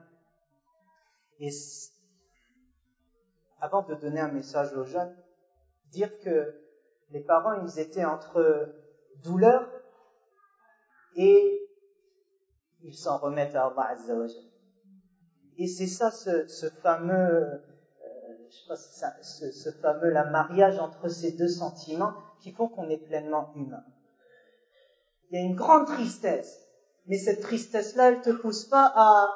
Et 1.39 1.49
avant 3.61 3.83
de 3.83 3.95
donner 3.95 4.19
un 4.19 4.31
message 4.31 4.73
aux 4.73 4.83
jeunes, 4.83 5.15
dire 5.91 6.17
que 6.19 6.55
les 7.11 7.21
parents, 7.21 7.53
ils 7.65 7.79
étaient 7.79 8.05
entre 8.05 8.73
douleur 9.23 9.69
et 11.15 11.69
ils 12.83 12.95
s'en 12.95 13.17
remettent 13.17 13.55
à 13.55 13.65
Allah 13.65 13.89
Azza 13.89 14.13
Et 15.57 15.67
c'est 15.67 15.87
ça 15.87 16.11
ce, 16.11 16.69
fameux, 16.81 17.13
euh, 17.13 17.57
je 18.49 18.55
sais 18.55 18.67
pas 18.67 18.75
ça, 18.75 19.13
ce, 19.21 19.71
fameux 19.81 20.09
la 20.09 20.25
mariage 20.25 20.79
entre 20.79 21.09
ces 21.09 21.33
deux 21.33 21.49
sentiments 21.49 22.13
qui 22.41 22.51
font 22.51 22.67
qu'on 22.67 22.89
est 22.89 22.97
pleinement 22.97 23.51
humain. 23.55 23.83
Il 25.29 25.39
y 25.39 25.41
a 25.41 25.45
une 25.45 25.55
grande 25.55 25.85
tristesse, 25.85 26.65
mais 27.05 27.17
cette 27.17 27.41
tristesse-là, 27.41 28.09
elle 28.09 28.21
te 28.21 28.31
pousse 28.31 28.65
pas 28.65 28.91
à 28.95 29.27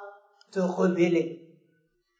te 0.51 0.59
rebeller, 0.59 1.47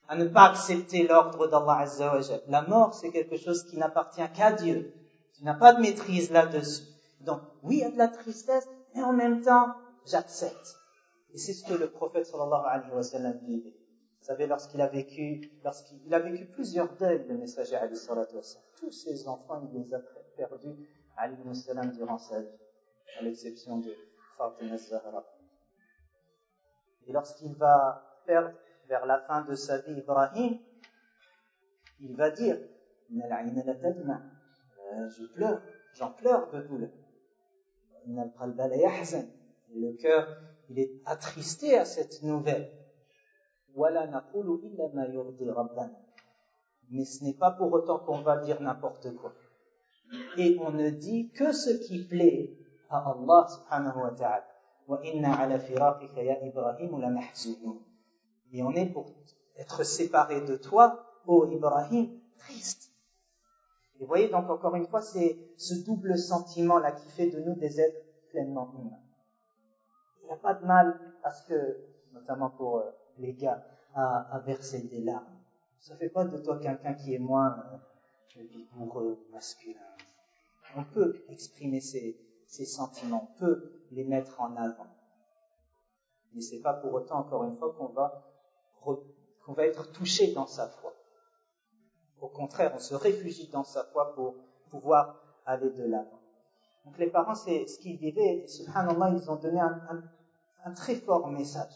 à 0.08 0.16
ne 0.16 0.26
pas 0.26 0.50
accepter 0.50 1.08
l'ordre 1.08 1.48
d'Allah 1.48 1.80
Azza 1.80 2.20
La 2.48 2.62
mort, 2.64 2.94
c'est 2.94 3.12
quelque 3.12 3.38
chose 3.38 3.64
qui 3.64 3.78
n'appartient 3.78 4.32
qu'à 4.34 4.52
Dieu. 4.52 4.94
Tu 5.38 5.44
n'as 5.44 5.56
pas 5.56 5.74
de 5.74 5.82
maîtrise 5.82 6.32
là-dessus. 6.32 6.84
Donc, 7.22 7.42
oui, 7.64 7.78
il 7.78 7.82
y 7.82 7.84
a 7.84 7.92
de 7.92 7.98
la 7.98 8.10
tristesse, 8.10 8.68
et 8.96 9.02
en 9.02 9.14
même 9.14 9.42
temps, 9.42 9.76
j'accepte. 10.06 10.78
Et 11.34 11.38
c'est 11.38 11.54
ce 11.54 11.66
que 11.66 11.74
le 11.74 11.90
prophète 11.90 12.26
sallallahu 12.26 12.66
alayhi 12.66 12.92
wa 12.92 13.04
sallam 13.04 13.38
vivait. 13.44 13.74
Vous 14.20 14.26
savez, 14.28 14.48
lorsqu'il 14.48 14.82
a 14.82 14.88
vécu, 14.88 15.52
lorsqu'il 15.64 16.14
a 16.14 16.20
vécu 16.20 16.46
plusieurs 16.46 16.96
deuils, 16.96 17.26
le 17.28 17.38
messager 17.38 17.76
alayhi 17.76 17.98
salatu 17.98 18.36
tous 18.78 18.92
ses 18.92 19.28
enfants, 19.28 19.62
il 19.74 19.82
les 19.82 19.94
a 19.94 20.00
perdus 20.38 20.76
alayhi 21.18 21.42
wa 21.46 21.54
sallam 21.54 21.92
durant 21.92 22.18
sa 22.18 22.40
vie, 22.40 22.48
à 23.20 23.24
l'exception 23.24 23.80
de 23.80 23.94
Fatima 24.38 24.78
Zahra. 24.78 25.26
Et 27.08 27.12
lorsqu'il 27.12 27.54
va 27.56 28.22
perdre 28.26 28.52
vers 28.88 29.06
la 29.06 29.20
fin 29.20 29.42
de 29.42 29.56
sa 29.56 29.80
vie 29.80 29.94
Ibrahim, 29.94 30.60
il 32.00 32.16
va 32.16 32.30
dire, 32.30 32.58
euh, 33.12 35.10
je 35.10 35.26
pleure, 35.34 35.62
j'en 35.94 36.12
pleure 36.12 36.50
de 36.52 36.62
douleur. 36.62 36.90
Le 38.06 39.94
cœur, 39.94 40.28
il 40.70 40.80
est 40.80 40.92
attristé 41.06 41.78
à 41.78 41.86
cette 41.86 42.22
nouvelle. 42.24 42.72
Mais 46.90 47.06
ce 47.06 47.24
n'est 47.24 47.34
pas 47.34 47.52
pour 47.52 47.72
autant 47.74 48.00
qu'on 48.00 48.22
va 48.22 48.38
dire 48.44 48.62
n'importe 48.62 49.16
quoi. 49.16 49.34
Et 50.38 50.58
on 50.60 50.72
ne 50.72 50.90
dit 50.90 51.32
que 51.32 51.52
ce 51.52 51.72
qui 51.72 52.04
plaît 52.06 52.56
à 52.90 53.12
Allah 53.12 53.48
subhanahu 53.50 54.02
wa 54.04 54.12
ta'ala. 54.12 54.48
Et 58.52 58.64
on 58.64 58.72
est 58.72 58.86
pour 58.94 59.06
être 59.58 59.84
séparé 59.84 60.42
de 60.42 60.56
toi, 60.58 61.06
ô 61.26 61.48
Ibrahim, 61.48 62.20
triste. 62.38 62.93
Vous 64.04 64.10
voyez 64.10 64.28
donc 64.28 64.50
encore 64.50 64.76
une 64.76 64.86
fois, 64.86 65.02
c'est 65.02 65.38
ce 65.56 65.76
double 65.76 66.18
sentiment-là 66.18 66.92
qui 66.92 67.10
fait 67.12 67.30
de 67.30 67.40
nous 67.40 67.56
des 67.56 67.80
êtres 67.80 68.02
pleinement 68.32 68.70
humains. 68.78 69.00
Il 70.22 70.26
n'y 70.26 70.34
a 70.34 70.36
pas 70.36 70.56
de 70.56 70.66
mal 70.66 71.00
à 71.24 71.32
ce 71.32 71.48
que, 71.48 71.78
notamment 72.12 72.50
pour 72.50 72.80
euh, 72.80 72.92
les 73.18 73.34
gars, 73.34 73.66
à, 73.96 74.42
verser 74.46 74.82
des 74.90 75.00
larmes. 75.00 75.40
Ça 75.80 75.96
fait 75.96 76.10
pas 76.10 76.26
de 76.26 76.38
toi 76.38 76.60
quelqu'un 76.60 76.96
qui 76.96 77.16
est 77.16 77.20
moins 77.20 77.56
euh, 78.36 78.42
vigoureux, 78.44 79.26
masculin. 79.32 79.80
On 80.76 80.84
peut 80.84 81.24
exprimer 81.30 81.80
ses 81.80 82.66
sentiments, 82.66 83.30
on 83.32 83.40
peut 83.40 83.72
les 83.92 84.04
mettre 84.04 84.42
en 84.42 84.54
avant. 84.58 84.88
Mais 86.34 86.42
c'est 86.42 86.60
pas 86.60 86.74
pour 86.74 86.94
autant, 86.94 87.20
encore 87.20 87.46
une 87.46 87.56
fois, 87.56 87.74
qu'on 87.78 87.88
va, 87.88 88.22
qu'on 88.82 89.54
va 89.54 89.66
être 89.66 89.94
touché 89.94 90.34
dans 90.34 90.48
sa 90.48 90.68
foi. 90.68 90.93
Au 92.24 92.30
contraire, 92.30 92.72
on 92.74 92.80
se 92.80 92.96
réfugie 92.96 93.50
dans 93.52 93.66
sa 93.66 93.84
foi 93.84 94.16
pour 94.16 94.36
pouvoir 94.72 95.22
aller 95.46 95.70
de 95.72 95.84
l'avant. 95.84 96.22
Donc 96.86 96.98
les 96.98 97.08
parents, 97.08 97.36
c'est 97.36 97.68
ce 97.68 97.78
qu'ils 97.78 97.98
vivaient, 97.98 98.48
subhanallah, 98.48 99.10
ils 99.14 99.30
ont 99.30 99.36
donné 99.36 99.60
un, 99.60 99.82
un, 100.64 100.72
très 100.72 100.96
fort 100.96 101.28
message 101.28 101.74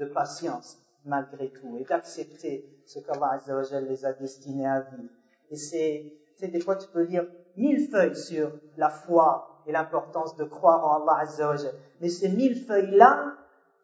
de 0.00 0.06
patience 0.06 0.76
malgré 1.04 1.50
tout 1.50 1.76
et 1.78 1.84
d'accepter 1.84 2.82
ce 2.84 2.98
qu'Allah 2.98 3.40
les 3.82 4.04
a 4.04 4.12
destinés 4.12 4.66
à 4.66 4.80
vivre. 4.80 5.12
Et 5.50 5.56
c'est, 5.56 6.14
sais, 6.36 6.48
des 6.48 6.60
fois 6.60 6.74
tu 6.74 6.88
peux 6.88 7.04
lire 7.04 7.26
mille 7.56 7.88
feuilles 7.88 8.16
sur 8.16 8.50
la 8.76 8.90
foi 8.90 9.62
et 9.66 9.72
l'importance 9.72 10.34
de 10.34 10.44
croire 10.44 10.84
en 10.84 11.02
Allah 11.02 11.22
Azzawajal. 11.22 11.74
Mais 12.00 12.08
ces 12.08 12.28
mille 12.28 12.56
feuilles-là, 12.56 13.36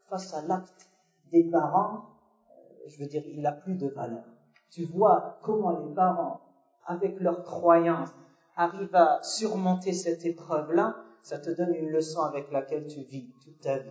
face 0.09 0.35
à 0.35 0.42
l'acte 0.42 0.88
des 1.31 1.44
parents, 1.44 2.07
euh, 2.51 2.88
je 2.88 2.99
veux 2.99 3.07
dire, 3.07 3.22
il 3.27 3.40
n'a 3.40 3.53
plus 3.53 3.77
de 3.77 3.87
valeur 3.87 4.25
tu 4.70 4.85
vois 4.85 5.38
comment 5.42 5.79
les 5.79 5.94
parents, 5.94 6.40
avec 6.85 7.20
leur 7.20 7.42
croyance, 7.42 8.11
arrivent 8.57 8.94
à 8.94 9.22
surmonter 9.22 9.92
cette 9.92 10.24
épreuve-là, 10.24 10.96
ça 11.22 11.38
te 11.38 11.50
donne 11.50 11.74
une 11.74 11.90
leçon 11.90 12.20
avec 12.22 12.50
laquelle 12.50 12.87
tu 12.87 13.00
vis 13.02 13.33
toute 13.42 13.61
ta 13.61 13.79
vie. 13.79 13.90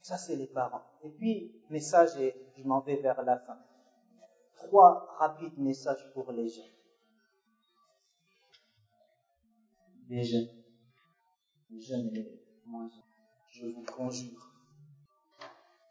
Ça, 0.00 0.16
c'est 0.16 0.36
les 0.36 0.46
parents. 0.46 0.84
Et 1.02 1.10
puis, 1.10 1.52
message, 1.68 2.16
et 2.18 2.34
je 2.56 2.62
m'en 2.62 2.80
vais 2.80 2.96
vers 2.96 3.22
la 3.22 3.38
fin. 3.38 3.58
Trois 4.56 5.16
rapides 5.18 5.58
messages 5.58 6.10
pour 6.14 6.30
les 6.32 6.48
jeunes. 6.48 6.64
Les 10.08 10.22
jeunes. 10.22 10.48
Les 11.70 11.80
jeunes 11.80 12.16
et 12.16 12.40
moins 12.64 12.88
jeunes. 12.88 13.02
Je 13.50 13.66
vous 13.66 13.82
conjure. 13.82 14.52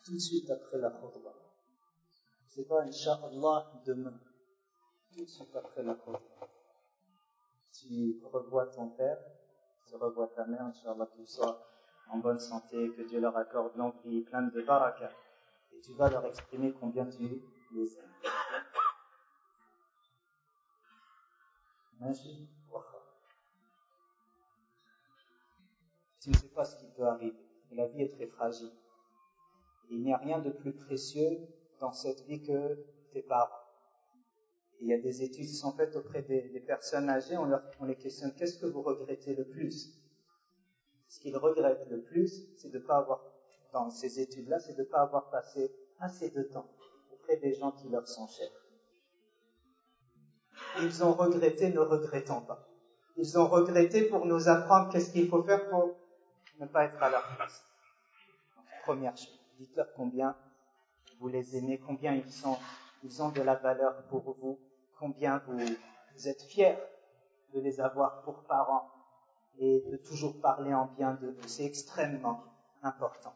Tout 0.05 0.13
de 0.13 0.19
suite 0.19 0.49
après 0.49 0.77
la 0.77 0.91
khutbah 0.91 1.44
c'est 2.55 2.63
pas, 2.63 2.83
Inch'Allah, 2.83 3.69
demain, 3.85 4.17
tout 5.11 5.25
de 5.25 5.25
suite 5.25 5.53
après 5.55 5.83
la 5.83 5.93
croix. 5.93 6.21
Tu 7.73 8.21
revois 8.31 8.67
ton 8.67 8.89
père, 8.91 9.17
tu 9.85 9.95
revois 9.95 10.27
ta 10.27 10.45
mère, 10.45 10.61
Inch'Allah, 10.61 11.07
qu'ils 11.13 11.27
soient 11.27 11.67
en 12.09 12.19
bonne 12.19 12.39
santé, 12.39 12.91
que 12.95 13.01
Dieu 13.01 13.19
leur 13.19 13.35
accorde 13.35 13.75
longue 13.75 13.95
vie, 14.05 14.21
plein 14.21 14.43
de 14.43 14.61
baraka. 14.61 15.11
Et 15.73 15.81
tu 15.81 15.93
vas 15.95 16.09
leur 16.09 16.25
exprimer 16.25 16.71
combien 16.79 17.05
tu 17.07 17.43
les 17.73 17.97
aimes. 17.97 18.13
Tu 26.21 26.29
ne 26.29 26.35
sais 26.37 26.47
pas 26.55 26.63
ce 26.63 26.77
qui 26.77 26.87
peut 26.95 27.05
arriver. 27.05 27.35
La 27.71 27.87
vie 27.87 28.03
est 28.03 28.13
très 28.15 28.27
fragile. 28.27 28.71
Il 29.89 30.01
n'y 30.01 30.13
a 30.13 30.17
rien 30.17 30.39
de 30.39 30.51
plus 30.51 30.73
précieux 30.73 31.49
dans 31.79 31.91
cette 31.91 32.21
vie 32.25 32.41
que 32.41 32.77
tes 33.11 33.21
parents. 33.21 33.49
il 34.81 34.87
y 34.87 34.93
a 34.93 34.97
des 34.97 35.23
études 35.23 35.47
qui 35.47 35.53
sont 35.53 35.71
faites 35.71 35.95
auprès 35.95 36.21
des, 36.21 36.59
personnes 36.67 37.09
âgées, 37.09 37.37
on, 37.37 37.85
les 37.85 37.95
questionne, 37.95 38.33
qu'est-ce 38.35 38.59
que 38.59 38.65
vous 38.65 38.81
regrettez 38.81 39.35
le 39.35 39.45
plus? 39.45 39.93
Ce 41.07 41.19
qu'ils 41.19 41.37
regrettent 41.37 41.87
le 41.89 42.01
plus, 42.01 42.47
c'est 42.57 42.69
de 42.69 42.79
ne 42.79 42.83
pas 42.83 42.97
avoir, 42.97 43.23
dans 43.71 43.89
ces 43.89 44.19
études-là, 44.19 44.59
c'est 44.59 44.73
de 44.73 44.83
ne 44.83 44.87
pas 44.87 45.01
avoir 45.01 45.29
passé 45.29 45.71
assez 45.99 46.29
de 46.29 46.43
temps 46.43 46.69
auprès 47.11 47.37
des 47.37 47.53
gens 47.53 47.71
qui 47.71 47.87
leur 47.89 48.07
sont 48.07 48.27
chers. 48.27 48.51
Ils 50.81 51.03
ont 51.03 51.13
regretté 51.13 51.71
ne 51.71 51.79
regrettant 51.79 52.41
pas. 52.41 52.67
Ils 53.17 53.39
ont 53.39 53.47
regretté 53.47 54.03
pour 54.09 54.25
nous 54.25 54.49
apprendre 54.49 54.91
qu'est-ce 54.91 55.11
qu'il 55.11 55.29
faut 55.29 55.43
faire 55.43 55.69
pour 55.69 55.95
ne 56.59 56.65
pas 56.65 56.85
être 56.85 57.01
à 57.01 57.09
leur 57.09 57.35
place. 57.37 57.63
première 58.83 59.15
chose, 59.15 59.39
dites-leur 59.57 59.87
combien 59.93 60.35
vous 61.19 61.27
les 61.27 61.57
aimez, 61.57 61.79
combien 61.79 62.13
ils 62.13 62.31
sont, 62.31 62.57
ils 63.03 63.21
ont 63.21 63.29
de 63.29 63.41
la 63.41 63.55
valeur 63.55 64.03
pour 64.09 64.35
vous, 64.39 64.59
combien 64.99 65.41
vous, 65.47 66.27
êtes 66.27 66.41
fiers 66.43 66.77
de 67.53 67.59
les 67.59 67.79
avoir 67.79 68.21
pour 68.23 68.43
parents 68.43 68.89
et 69.57 69.81
de 69.91 69.97
toujours 69.97 70.39
parler 70.41 70.73
en 70.73 70.87
bien 70.97 71.13
d'eux. 71.13 71.37
C'est 71.47 71.65
extrêmement 71.65 72.43
important. 72.81 73.33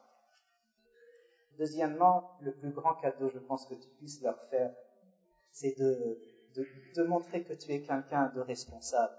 Deuxièmement, 1.57 2.37
le 2.41 2.53
plus 2.53 2.71
grand 2.71 2.93
cadeau, 2.95 3.29
je 3.29 3.39
pense, 3.39 3.65
que 3.65 3.75
tu 3.75 3.89
puisses 3.97 4.21
leur 4.21 4.39
faire, 4.49 4.73
c'est 5.51 5.77
de, 5.77 6.17
de, 6.95 7.03
montrer 7.03 7.43
que 7.43 7.53
tu 7.53 7.71
es 7.71 7.81
quelqu'un 7.81 8.31
de 8.33 8.39
responsable. 8.39 9.13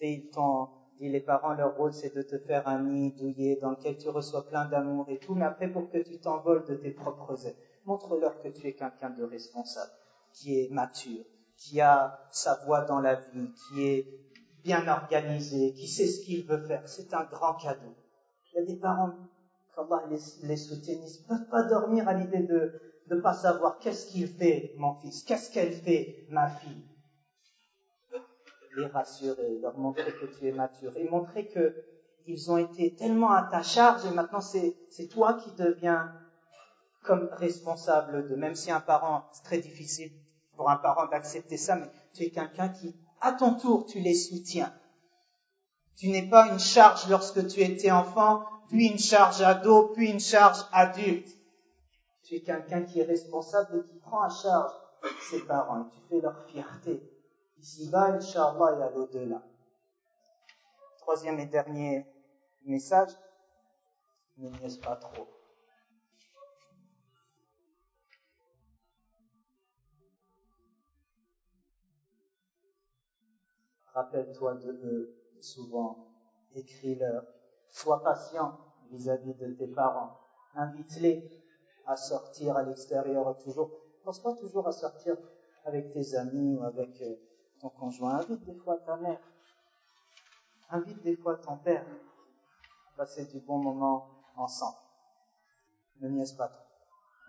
Et 0.00 0.12
ils 0.12 0.30
t'ont 0.30 0.68
dit, 0.98 1.08
les 1.08 1.20
parents, 1.20 1.52
leur 1.54 1.76
rôle, 1.76 1.92
c'est 1.92 2.14
de 2.14 2.22
te 2.22 2.38
faire 2.38 2.66
un 2.66 2.82
nid 2.82 3.12
douillet 3.12 3.56
dans 3.60 3.70
lequel 3.70 3.98
tu 3.98 4.08
reçois 4.08 4.46
plein 4.46 4.64
d'amour 4.66 5.06
et 5.10 5.18
tout, 5.18 5.34
mais 5.34 5.44
après, 5.44 5.68
pour 5.68 5.90
que 5.90 5.98
tu 5.98 6.18
t'envoles 6.18 6.64
de 6.66 6.76
tes 6.76 6.92
propres 6.92 7.46
ailes. 7.46 7.65
Montre-leur 7.86 8.42
que 8.42 8.48
tu 8.48 8.66
es 8.66 8.74
quelqu'un 8.74 9.10
de 9.10 9.22
responsable, 9.22 9.92
qui 10.32 10.60
est 10.60 10.70
mature, 10.70 11.24
qui 11.56 11.80
a 11.80 12.20
sa 12.30 12.56
voix 12.64 12.82
dans 12.82 13.00
la 13.00 13.14
vie, 13.14 13.48
qui 13.54 13.86
est 13.86 14.06
bien 14.64 14.86
organisé, 14.88 15.72
qui 15.72 15.86
sait 15.86 16.08
ce 16.08 16.24
qu'il 16.24 16.44
veut 16.44 16.66
faire. 16.66 16.86
C'est 16.88 17.14
un 17.14 17.24
grand 17.24 17.54
cadeau. 17.54 17.94
Il 18.52 18.56
y 18.56 18.62
a 18.62 18.66
des 18.66 18.76
parents, 18.76 19.12
qu'Allah 19.74 20.02
les, 20.10 20.18
les 20.48 20.72
ils 20.72 21.00
ne 21.00 21.28
peuvent 21.28 21.48
pas 21.48 21.62
dormir 21.62 22.08
à 22.08 22.14
l'idée 22.14 22.42
de 22.42 22.72
ne 23.08 23.20
pas 23.20 23.34
savoir 23.34 23.78
qu'est-ce 23.78 24.06
qu'il 24.06 24.26
fait, 24.26 24.74
mon 24.76 24.94
fils, 24.94 25.22
qu'est-ce 25.22 25.50
qu'elle 25.50 25.72
fait, 25.72 26.26
ma 26.28 26.48
fille. 26.48 26.84
Les 28.76 28.86
rassurer, 28.86 29.58
leur 29.62 29.78
montrer 29.78 30.12
que 30.12 30.26
tu 30.26 30.48
es 30.48 30.52
mature 30.52 30.94
et 30.96 31.08
montrer 31.08 31.46
que 31.46 31.74
ils 32.26 32.50
ont 32.50 32.58
été 32.58 32.94
tellement 32.94 33.30
à 33.30 33.44
ta 33.44 33.62
charge 33.62 34.04
et 34.04 34.10
maintenant 34.10 34.40
c'est 34.40 34.74
toi 35.10 35.34
qui 35.34 35.52
deviens 35.52 36.12
comme 37.06 37.28
responsable 37.32 38.28
de, 38.28 38.34
même 38.34 38.54
si 38.54 38.70
un 38.70 38.80
parent, 38.80 39.24
c'est 39.32 39.44
très 39.44 39.58
difficile 39.58 40.12
pour 40.56 40.70
un 40.70 40.76
parent 40.76 41.06
d'accepter 41.06 41.56
ça, 41.56 41.76
mais 41.76 41.90
tu 42.14 42.24
es 42.24 42.30
quelqu'un 42.30 42.68
qui, 42.68 42.96
à 43.20 43.32
ton 43.32 43.54
tour, 43.54 43.86
tu 43.86 44.00
les 44.00 44.14
soutiens. 44.14 44.74
Tu 45.96 46.08
n'es 46.10 46.28
pas 46.28 46.48
une 46.48 46.58
charge 46.58 47.08
lorsque 47.08 47.46
tu 47.48 47.60
étais 47.60 47.90
enfant, 47.90 48.44
puis 48.68 48.88
une 48.88 48.98
charge 48.98 49.40
ado, 49.42 49.88
puis 49.94 50.10
une 50.10 50.20
charge 50.20 50.58
adulte. 50.72 51.28
Tu 52.24 52.36
es 52.36 52.40
quelqu'un 52.40 52.82
qui 52.82 53.00
est 53.00 53.04
responsable 53.04 53.78
et 53.78 53.90
qui 53.90 53.98
prend 53.98 54.22
à 54.22 54.28
charge 54.28 54.72
ses 55.30 55.40
parents 55.44 55.82
et 55.82 55.90
tu 55.94 56.00
fais 56.08 56.20
leur 56.20 56.38
fierté. 56.46 57.02
Ici-bas, 57.58 58.16
Inch'Allah, 58.16 58.78
et 58.78 58.82
à 58.82 58.90
l'au-delà. 58.90 59.42
Troisième 60.98 61.38
et 61.38 61.46
dernier 61.46 62.04
message, 62.64 63.10
ne 64.38 64.50
niaise 64.50 64.78
pas 64.78 64.96
trop. 64.96 65.35
Rappelle-toi 73.96 74.56
de 74.56 75.10
souvent. 75.40 76.06
Écris-leur. 76.54 77.24
Sois 77.70 78.02
patient 78.02 78.58
vis-à-vis 78.90 79.32
de 79.32 79.54
tes 79.54 79.68
parents. 79.68 80.20
Invite-les 80.54 81.26
à 81.86 81.96
sortir 81.96 82.58
à 82.58 82.62
l'extérieur 82.62 83.34
toujours. 83.38 83.70
Pense 84.04 84.22
pas 84.22 84.34
toujours 84.34 84.68
à 84.68 84.72
sortir 84.72 85.16
avec 85.64 85.92
tes 85.92 86.14
amis 86.14 86.56
ou 86.56 86.62
avec 86.64 87.00
euh, 87.00 87.14
ton 87.58 87.70
conjoint. 87.70 88.16
Invite 88.16 88.44
des 88.44 88.54
fois 88.56 88.76
ta 88.76 88.98
mère. 88.98 89.20
Invite 90.68 91.02
des 91.02 91.16
fois 91.16 91.36
ton 91.38 91.56
père. 91.56 91.86
Passer 92.98 93.24
du 93.24 93.40
bon 93.40 93.56
moment 93.56 94.10
ensemble. 94.36 94.76
Ne 96.00 96.08
niaise 96.08 96.32
pas 96.34 96.48
trop. 96.48 96.66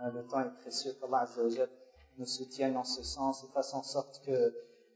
Euh, 0.02 0.12
le 0.12 0.28
temps 0.28 0.42
est 0.42 0.54
précieux. 0.60 0.92
qu'Allah 1.00 1.26
nous 2.18 2.26
soutienne 2.26 2.76
en 2.76 2.84
ce 2.84 3.04
sens 3.04 3.46
et 3.46 3.48
fasse 3.54 3.74
en 3.74 3.84
sorte 3.84 4.22
que 4.26 4.67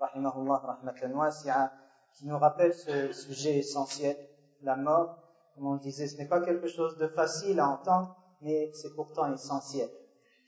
rahimahullah, 0.00 0.58
rahmatan 0.58 1.12
wasi'a, 1.12 1.72
qui 2.14 2.26
nous 2.26 2.38
rappelle 2.38 2.74
ce 2.74 3.12
sujet 3.12 3.58
essentiel, 3.58 4.16
la 4.62 4.76
mort. 4.76 5.18
Comme 5.54 5.66
on 5.66 5.76
disait, 5.76 6.06
ce 6.06 6.16
n'est 6.18 6.28
pas 6.28 6.40
quelque 6.40 6.68
chose 6.68 6.96
de 6.98 7.08
facile 7.08 7.60
à 7.60 7.68
entendre, 7.68 8.16
mais 8.42 8.70
c'est 8.72 8.94
pourtant 8.94 9.32
essentiel. 9.32 9.88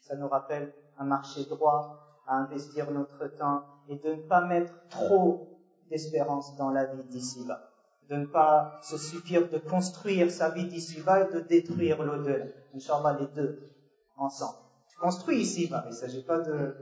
Ça 0.00 0.16
nous 0.16 0.28
rappelle 0.28 0.72
à 0.98 1.04
marcher 1.04 1.44
droit, 1.46 2.22
à 2.26 2.36
investir 2.36 2.90
notre 2.90 3.26
temps 3.36 3.62
et 3.88 3.96
de 3.98 4.14
ne 4.14 4.22
pas 4.22 4.42
mettre 4.42 4.72
trop 4.88 5.48
d'espérance 5.88 6.56
dans 6.56 6.70
la 6.70 6.86
vie 6.86 7.02
d'ici-bas. 7.04 7.60
De 8.08 8.16
ne 8.16 8.26
pas 8.26 8.78
se 8.82 8.96
suffire 8.96 9.48
de 9.48 9.58
construire 9.58 10.30
sa 10.30 10.50
vie 10.50 10.66
d'ici-bas 10.66 11.22
et 11.22 11.32
de 11.32 11.40
détruire 11.40 12.02
l'au-delà. 12.02 12.46
Inch'Allah, 12.74 13.16
les 13.18 13.26
deux, 13.28 13.70
ensemble. 14.16 14.58
Tu 14.88 14.98
construis 14.98 15.40
ici-bas. 15.40 15.82
Il 15.86 15.90
ne 15.90 15.94
s'agit 15.94 16.24
pas 16.24 16.38
de, 16.38 16.74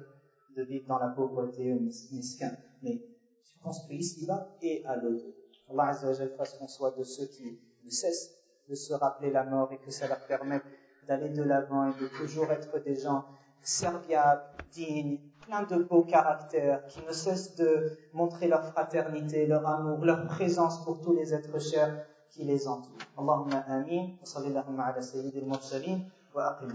de 0.58 0.64
vivre 0.64 0.86
dans 0.88 0.98
la 0.98 1.08
pauvreté 1.08 1.72
ou 1.72 1.80
mesquin, 2.12 2.50
mais 2.82 3.00
tu 3.44 3.58
construis 3.62 3.98
ici-bas 3.98 4.48
et 4.60 4.84
à 4.84 4.96
l'au-delà. 4.96 5.32
Allah 5.70 5.86
Azza 5.88 6.28
fasse 6.36 6.54
qu'on 6.54 6.66
soit 6.66 6.96
de 6.98 7.04
ceux 7.04 7.26
qui 7.26 7.60
ne 7.84 7.90
cessent 7.90 8.30
de 8.68 8.74
se 8.74 8.92
rappeler 8.92 9.30
la 9.30 9.44
mort 9.44 9.72
et 9.72 9.78
que 9.78 9.90
ça 9.90 10.08
leur 10.08 10.24
permette 10.26 10.64
d'aller 11.06 11.28
de 11.28 11.42
l'avant 11.42 11.90
et 11.90 12.00
de 12.00 12.08
toujours 12.18 12.50
être 12.50 12.82
des 12.82 12.96
gens 12.96 13.24
serviables, 13.62 14.42
dignes, 14.72 15.20
plein 15.46 15.62
de 15.62 15.82
beaux 15.82 16.04
caractères, 16.04 16.86
qui 16.88 17.00
ne 17.06 17.12
cessent 17.12 17.54
de 17.56 17.96
montrer 18.12 18.48
leur 18.48 18.64
fraternité, 18.64 19.46
leur 19.46 19.66
amour, 19.66 20.04
leur 20.04 20.26
présence 20.26 20.84
pour 20.84 21.00
tous 21.00 21.14
les 21.14 21.32
êtres 21.34 21.60
chers 21.60 22.04
qui 22.30 22.44
les 22.44 22.66
entourent. 22.66 22.98
Allahumma 23.16 23.60
amin, 23.68 24.16
wa 24.20 24.26
sallallahu 24.26 24.80
ala 24.80 25.02
sayyidil 25.02 25.46
mursalin, 25.46 26.00
wa 26.34 26.48
aqim 26.50 26.74